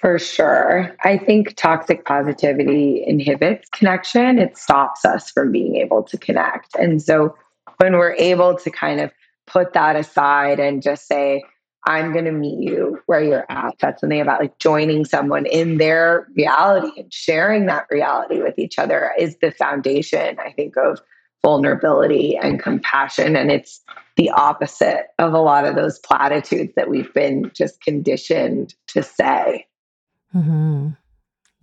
For 0.00 0.18
sure. 0.18 0.96
I 1.04 1.16
think 1.16 1.54
toxic 1.54 2.04
positivity 2.04 3.04
inhibits 3.06 3.68
connection. 3.68 4.40
It 4.40 4.58
stops 4.58 5.04
us 5.04 5.30
from 5.30 5.52
being 5.52 5.76
able 5.76 6.02
to 6.02 6.18
connect. 6.18 6.74
And 6.74 7.00
so 7.00 7.36
when 7.76 7.92
we're 7.92 8.14
able 8.14 8.56
to 8.58 8.70
kind 8.72 9.00
of 9.00 9.12
put 9.46 9.72
that 9.74 9.94
aside 9.94 10.58
and 10.58 10.82
just 10.82 11.06
say, 11.06 11.44
I'm 11.86 12.12
going 12.12 12.24
to 12.24 12.32
meet 12.32 12.60
you 12.60 13.00
where 13.06 13.22
you're 13.22 13.50
at. 13.50 13.74
That's 13.80 14.00
something 14.00 14.20
about 14.20 14.40
like 14.40 14.58
joining 14.58 15.04
someone 15.04 15.44
in 15.44 15.76
their 15.76 16.26
reality 16.34 16.98
and 16.98 17.12
sharing 17.12 17.66
that 17.66 17.86
reality 17.90 18.40
with 18.40 18.58
each 18.58 18.78
other 18.78 19.12
is 19.18 19.36
the 19.42 19.50
foundation, 19.50 20.38
I 20.38 20.52
think, 20.52 20.76
of 20.76 21.00
vulnerability 21.42 22.38
and 22.38 22.58
compassion. 22.58 23.36
And 23.36 23.50
it's 23.50 23.82
the 24.16 24.30
opposite 24.30 25.08
of 25.18 25.34
a 25.34 25.40
lot 25.40 25.66
of 25.66 25.74
those 25.74 25.98
platitudes 25.98 26.72
that 26.74 26.88
we've 26.88 27.12
been 27.12 27.50
just 27.54 27.82
conditioned 27.82 28.74
to 28.88 29.02
say. 29.02 29.66
Mm-hmm. 30.34 30.90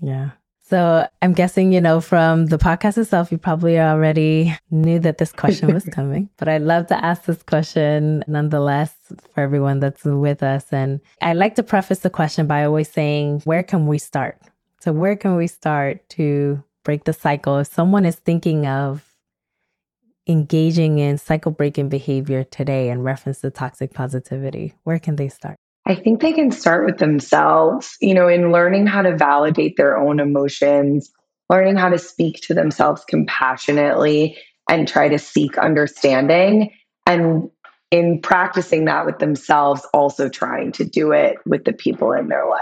Yeah. 0.02 0.32
So 0.72 1.06
I'm 1.22 1.34
guessing, 1.34 1.74
you 1.74 1.82
know, 1.82 2.00
from 2.00 2.46
the 2.46 2.58
podcast 2.58 2.98
itself, 2.98 3.30
you 3.30 3.38
probably 3.38 3.78
already 3.78 4.58
knew 4.70 5.00
that 5.00 5.18
this 5.18 5.34
question 5.34 5.74
was 5.74 5.84
coming, 5.92 6.30
but 6.38 6.48
I'd 6.48 6.62
love 6.62 6.88
to 6.88 7.06
ask 7.06 7.26
this 7.26 7.44
question 7.44 8.24
nonetheless 8.26 8.94
for 9.34 9.42
everyone 9.42 9.82
that's 9.82 10.06
with 10.06 10.42
us. 10.42 10.64
And 10.72 11.02
I 11.22 11.34
like 11.34 11.56
to 11.56 11.64
preface 11.64 12.00
the 12.00 12.10
question 12.10 12.48
by 12.48 12.64
always 12.64 12.90
saying, 12.90 13.42
where 13.44 13.64
can 13.64 13.86
we 13.86 13.98
start? 13.98 14.40
So 14.80 14.94
where 14.94 15.18
can 15.18 15.36
we 15.36 15.48
start 15.48 16.08
to 16.12 16.64
break 16.86 17.04
the 17.04 17.12
cycle? 17.12 17.58
If 17.58 17.68
someone 17.68 18.06
is 18.06 18.16
thinking 18.16 18.66
of 18.66 19.04
engaging 20.26 21.00
in 21.00 21.18
cycle 21.18 21.52
breaking 21.52 21.90
behavior 21.90 22.46
today 22.46 22.88
in 22.88 23.04
reference 23.04 23.42
to 23.42 23.52
toxic 23.52 23.94
positivity, 23.94 24.76
where 24.84 25.00
can 25.00 25.18
they 25.18 25.28
start? 25.28 25.58
I 25.86 25.96
think 25.96 26.22
they 26.22 26.34
can 26.34 26.52
start 26.52 26.86
with 26.86 26.98
themselves, 27.00 27.98
you 28.02 28.14
know, 28.14 28.28
in 28.28 28.52
learning 28.52 28.88
how 28.88 29.02
to 29.02 29.18
validate 29.18 29.78
their 29.78 29.98
own 29.98 30.20
emotions, 30.20 31.12
learning 31.50 31.76
how 31.76 31.90
to 31.90 31.98
speak 31.98 32.42
to 32.42 32.54
themselves 32.54 33.04
compassionately 33.06 34.38
and 34.70 34.88
try 34.88 35.10
to 35.10 35.18
seek 35.18 35.58
understanding. 35.58 36.72
And 37.08 37.50
in 37.90 38.22
practicing 38.22 38.86
that 38.86 39.06
with 39.06 39.20
themselves, 39.20 39.86
also 39.94 40.30
trying 40.30 40.72
to 40.74 40.86
do 40.86 41.12
it 41.12 41.38
with 41.46 41.66
the 41.66 41.74
people 41.74 42.14
in 42.14 42.28
their 42.28 42.48
life. 42.48 42.62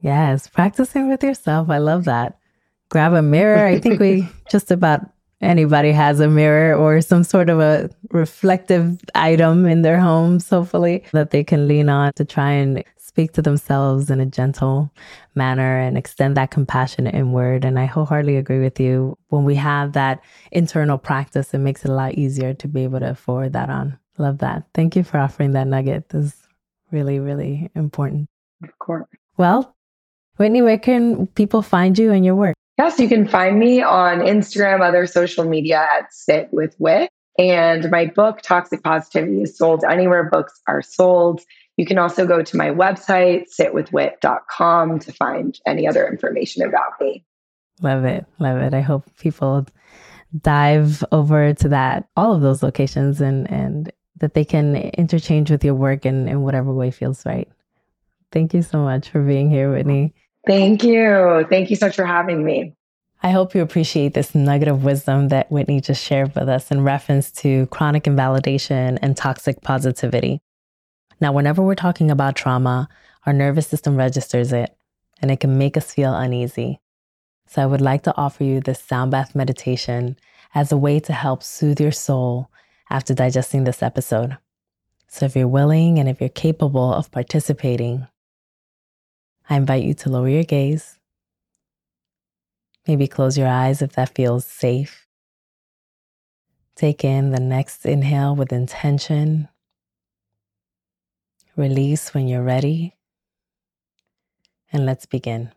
Yes, 0.00 0.46
practicing 0.46 1.08
with 1.08 1.22
yourself. 1.22 1.68
I 1.68 1.78
love 1.78 2.04
that. 2.04 2.38
Grab 2.88 3.12
a 3.14 3.22
mirror. 3.22 3.66
I 3.66 3.80
think 3.80 4.00
we 4.00 4.28
just 4.50 4.70
about 4.70 5.02
anybody 5.40 5.92
has 5.92 6.20
a 6.20 6.28
mirror 6.28 6.74
or 6.74 7.00
some 7.00 7.24
sort 7.24 7.50
of 7.50 7.60
a 7.60 7.90
reflective 8.10 8.98
item 9.14 9.66
in 9.66 9.82
their 9.82 10.00
homes, 10.00 10.48
hopefully, 10.48 11.04
that 11.12 11.30
they 11.30 11.44
can 11.44 11.68
lean 11.68 11.88
on 11.88 12.12
to 12.16 12.24
try 12.24 12.50
and 12.50 12.84
speak 12.96 13.32
to 13.32 13.42
themselves 13.42 14.10
in 14.10 14.20
a 14.20 14.26
gentle 14.26 14.92
manner 15.34 15.78
and 15.78 15.96
extend 15.96 16.36
that 16.36 16.50
compassion 16.50 17.06
inward. 17.06 17.64
And 17.64 17.78
I 17.78 17.86
wholeheartedly 17.86 18.36
agree 18.36 18.60
with 18.60 18.78
you. 18.78 19.16
When 19.28 19.44
we 19.44 19.54
have 19.56 19.92
that 19.94 20.22
internal 20.52 20.98
practice, 20.98 21.54
it 21.54 21.58
makes 21.58 21.84
it 21.84 21.90
a 21.90 21.94
lot 21.94 22.14
easier 22.14 22.54
to 22.54 22.68
be 22.68 22.84
able 22.84 23.00
to 23.00 23.14
forward 23.14 23.54
that 23.54 23.70
on. 23.70 23.98
Love 24.18 24.38
that. 24.38 24.64
Thank 24.74 24.96
you 24.96 25.04
for 25.04 25.18
offering 25.18 25.52
that 25.52 25.66
nugget. 25.66 26.08
This 26.10 26.26
is 26.26 26.48
really, 26.90 27.20
really 27.20 27.70
important. 27.74 28.28
Of 28.62 28.76
course. 28.78 29.06
Well, 29.36 29.74
Whitney, 30.36 30.62
where 30.62 30.78
can 30.78 31.28
people 31.28 31.62
find 31.62 31.96
you 31.98 32.12
and 32.12 32.24
your 32.24 32.34
work? 32.34 32.57
Yes, 32.78 33.00
you 33.00 33.08
can 33.08 33.26
find 33.26 33.58
me 33.58 33.82
on 33.82 34.20
Instagram, 34.20 34.80
other 34.80 35.04
social 35.04 35.44
media 35.44 35.88
at 35.98 36.12
Sit 36.12 36.48
with 36.52 36.76
Whit. 36.78 37.10
And 37.36 37.90
my 37.90 38.06
book, 38.06 38.40
Toxic 38.42 38.84
Positivity, 38.84 39.42
is 39.42 39.58
sold 39.58 39.82
anywhere 39.84 40.30
books 40.30 40.60
are 40.68 40.80
sold. 40.80 41.40
You 41.76 41.86
can 41.86 41.98
also 41.98 42.24
go 42.24 42.42
to 42.42 42.56
my 42.56 42.70
website, 42.70 43.46
sitwithwhit.com, 43.58 44.98
to 45.00 45.12
find 45.12 45.58
any 45.66 45.88
other 45.88 46.06
information 46.06 46.62
about 46.64 47.00
me. 47.00 47.24
Love 47.82 48.04
it. 48.04 48.26
Love 48.38 48.58
it. 48.58 48.74
I 48.74 48.80
hope 48.80 49.04
people 49.18 49.66
dive 50.40 51.04
over 51.10 51.54
to 51.54 51.68
that, 51.70 52.08
all 52.16 52.32
of 52.32 52.42
those 52.42 52.62
locations, 52.62 53.20
and, 53.20 53.50
and 53.50 53.92
that 54.18 54.34
they 54.34 54.44
can 54.44 54.76
interchange 54.76 55.50
with 55.50 55.64
your 55.64 55.74
work 55.74 56.06
in, 56.06 56.28
in 56.28 56.42
whatever 56.42 56.72
way 56.72 56.92
feels 56.92 57.26
right. 57.26 57.48
Thank 58.30 58.54
you 58.54 58.62
so 58.62 58.78
much 58.78 59.08
for 59.08 59.22
being 59.22 59.50
here, 59.50 59.72
Whitney. 59.72 60.14
Thank 60.48 60.82
you. 60.82 61.46
Thank 61.50 61.68
you 61.68 61.76
so 61.76 61.86
much 61.86 61.96
for 61.96 62.06
having 62.06 62.42
me. 62.42 62.72
I 63.22 63.32
hope 63.32 63.54
you 63.54 63.60
appreciate 63.60 64.14
this 64.14 64.34
nugget 64.34 64.68
of 64.68 64.82
wisdom 64.82 65.28
that 65.28 65.52
Whitney 65.52 65.82
just 65.82 66.02
shared 66.02 66.34
with 66.34 66.48
us 66.48 66.70
in 66.70 66.84
reference 66.84 67.30
to 67.32 67.66
chronic 67.66 68.06
invalidation 68.06 68.96
and 68.98 69.14
toxic 69.14 69.60
positivity. 69.60 70.40
Now, 71.20 71.32
whenever 71.32 71.60
we're 71.60 71.74
talking 71.74 72.10
about 72.10 72.34
trauma, 72.34 72.88
our 73.26 73.34
nervous 73.34 73.66
system 73.66 73.96
registers 73.96 74.50
it 74.52 74.74
and 75.20 75.30
it 75.30 75.40
can 75.40 75.58
make 75.58 75.76
us 75.76 75.92
feel 75.92 76.14
uneasy. 76.14 76.80
So, 77.46 77.60
I 77.60 77.66
would 77.66 77.82
like 77.82 78.04
to 78.04 78.16
offer 78.16 78.42
you 78.42 78.60
this 78.60 78.80
sound 78.80 79.10
bath 79.10 79.34
meditation 79.34 80.16
as 80.54 80.72
a 80.72 80.78
way 80.78 80.98
to 81.00 81.12
help 81.12 81.42
soothe 81.42 81.80
your 81.80 81.92
soul 81.92 82.50
after 82.88 83.12
digesting 83.12 83.64
this 83.64 83.82
episode. 83.82 84.38
So, 85.08 85.26
if 85.26 85.36
you're 85.36 85.46
willing 85.46 85.98
and 85.98 86.08
if 86.08 86.20
you're 86.20 86.30
capable 86.30 86.94
of 86.94 87.10
participating, 87.10 88.06
I 89.48 89.56
invite 89.56 89.84
you 89.84 89.94
to 89.94 90.10
lower 90.10 90.28
your 90.28 90.44
gaze. 90.44 90.98
Maybe 92.86 93.06
close 93.06 93.38
your 93.38 93.48
eyes 93.48 93.82
if 93.82 93.92
that 93.92 94.14
feels 94.14 94.46
safe. 94.46 95.06
Take 96.76 97.04
in 97.04 97.30
the 97.30 97.40
next 97.40 97.84
inhale 97.86 98.36
with 98.36 98.52
intention. 98.52 99.48
Release 101.56 102.14
when 102.14 102.28
you're 102.28 102.42
ready. 102.42 102.94
And 104.72 104.86
let's 104.86 105.06
begin. 105.06 105.52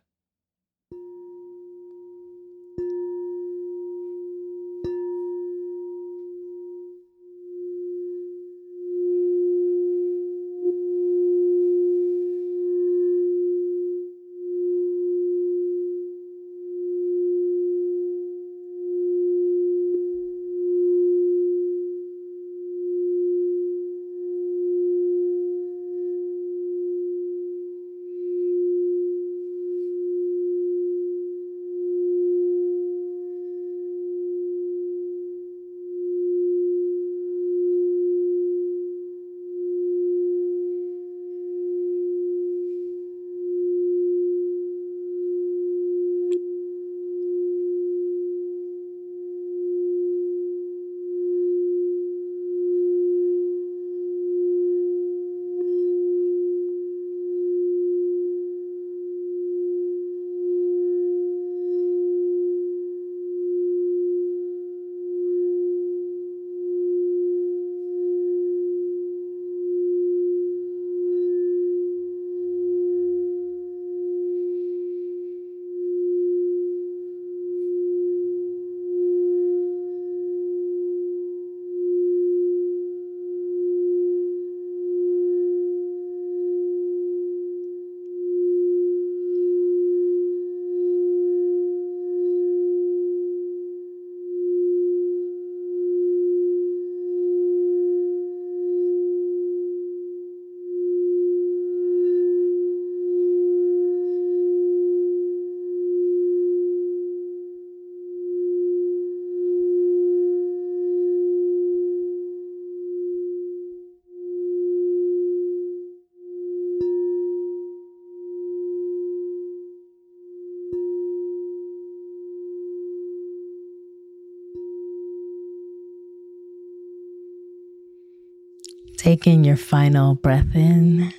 Taking 129.12 129.44
your 129.44 129.58
final 129.58 130.16
breath 130.16 130.56
in. 130.56 131.14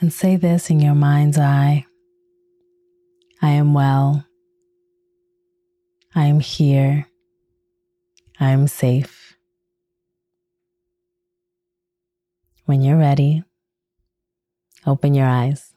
And 0.00 0.10
say 0.10 0.36
this 0.36 0.70
in 0.70 0.80
your 0.80 0.94
mind's 0.94 1.36
eye 1.36 1.84
I 3.42 3.50
am 3.50 3.74
well. 3.74 4.24
I 6.14 6.24
am 6.24 6.40
here. 6.40 7.06
I 8.40 8.48
am 8.52 8.66
safe. 8.66 9.36
When 12.64 12.80
you're 12.80 12.96
ready, 12.96 13.44
open 14.86 15.12
your 15.12 15.26
eyes. 15.28 15.74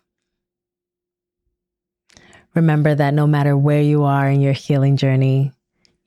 Remember 2.56 2.96
that 2.96 3.14
no 3.14 3.28
matter 3.28 3.58
where 3.58 3.82
you 3.82 4.06
are 4.06 4.30
in 4.30 4.40
your 4.40 4.54
healing 4.54 4.96
journey, 4.96 5.52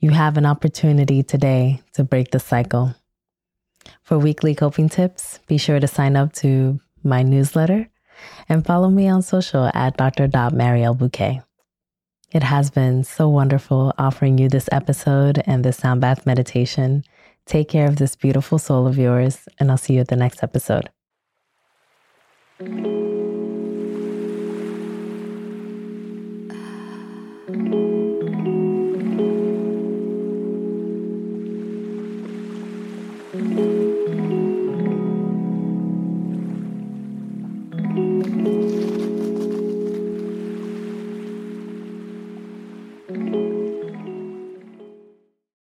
you 0.00 0.10
have 0.10 0.36
an 0.38 0.46
opportunity 0.46 1.22
today 1.22 1.82
to 1.92 2.02
break 2.02 2.30
the 2.30 2.40
cycle. 2.40 2.94
For 4.02 4.18
weekly 4.18 4.54
coping 4.54 4.88
tips, 4.88 5.38
be 5.46 5.58
sure 5.58 5.78
to 5.78 5.86
sign 5.86 6.16
up 6.16 6.32
to 6.34 6.80
my 7.04 7.22
newsletter 7.22 7.88
and 8.48 8.64
follow 8.64 8.88
me 8.88 9.08
on 9.08 9.22
social 9.22 9.70
at 9.74 9.96
dr.marielle 9.96 11.42
It 12.32 12.42
has 12.42 12.70
been 12.70 13.04
so 13.04 13.28
wonderful 13.28 13.92
offering 13.98 14.38
you 14.38 14.48
this 14.48 14.68
episode 14.72 15.42
and 15.46 15.64
this 15.64 15.78
sound 15.78 16.00
bath 16.00 16.26
meditation. 16.26 17.04
Take 17.46 17.68
care 17.68 17.88
of 17.88 17.96
this 17.96 18.16
beautiful 18.16 18.58
soul 18.58 18.86
of 18.86 18.98
yours, 18.98 19.48
and 19.58 19.70
I'll 19.70 19.76
see 19.76 19.94
you 19.94 20.00
at 20.00 20.08
the 20.08 20.16
next 20.16 20.42
episode. 20.42 20.90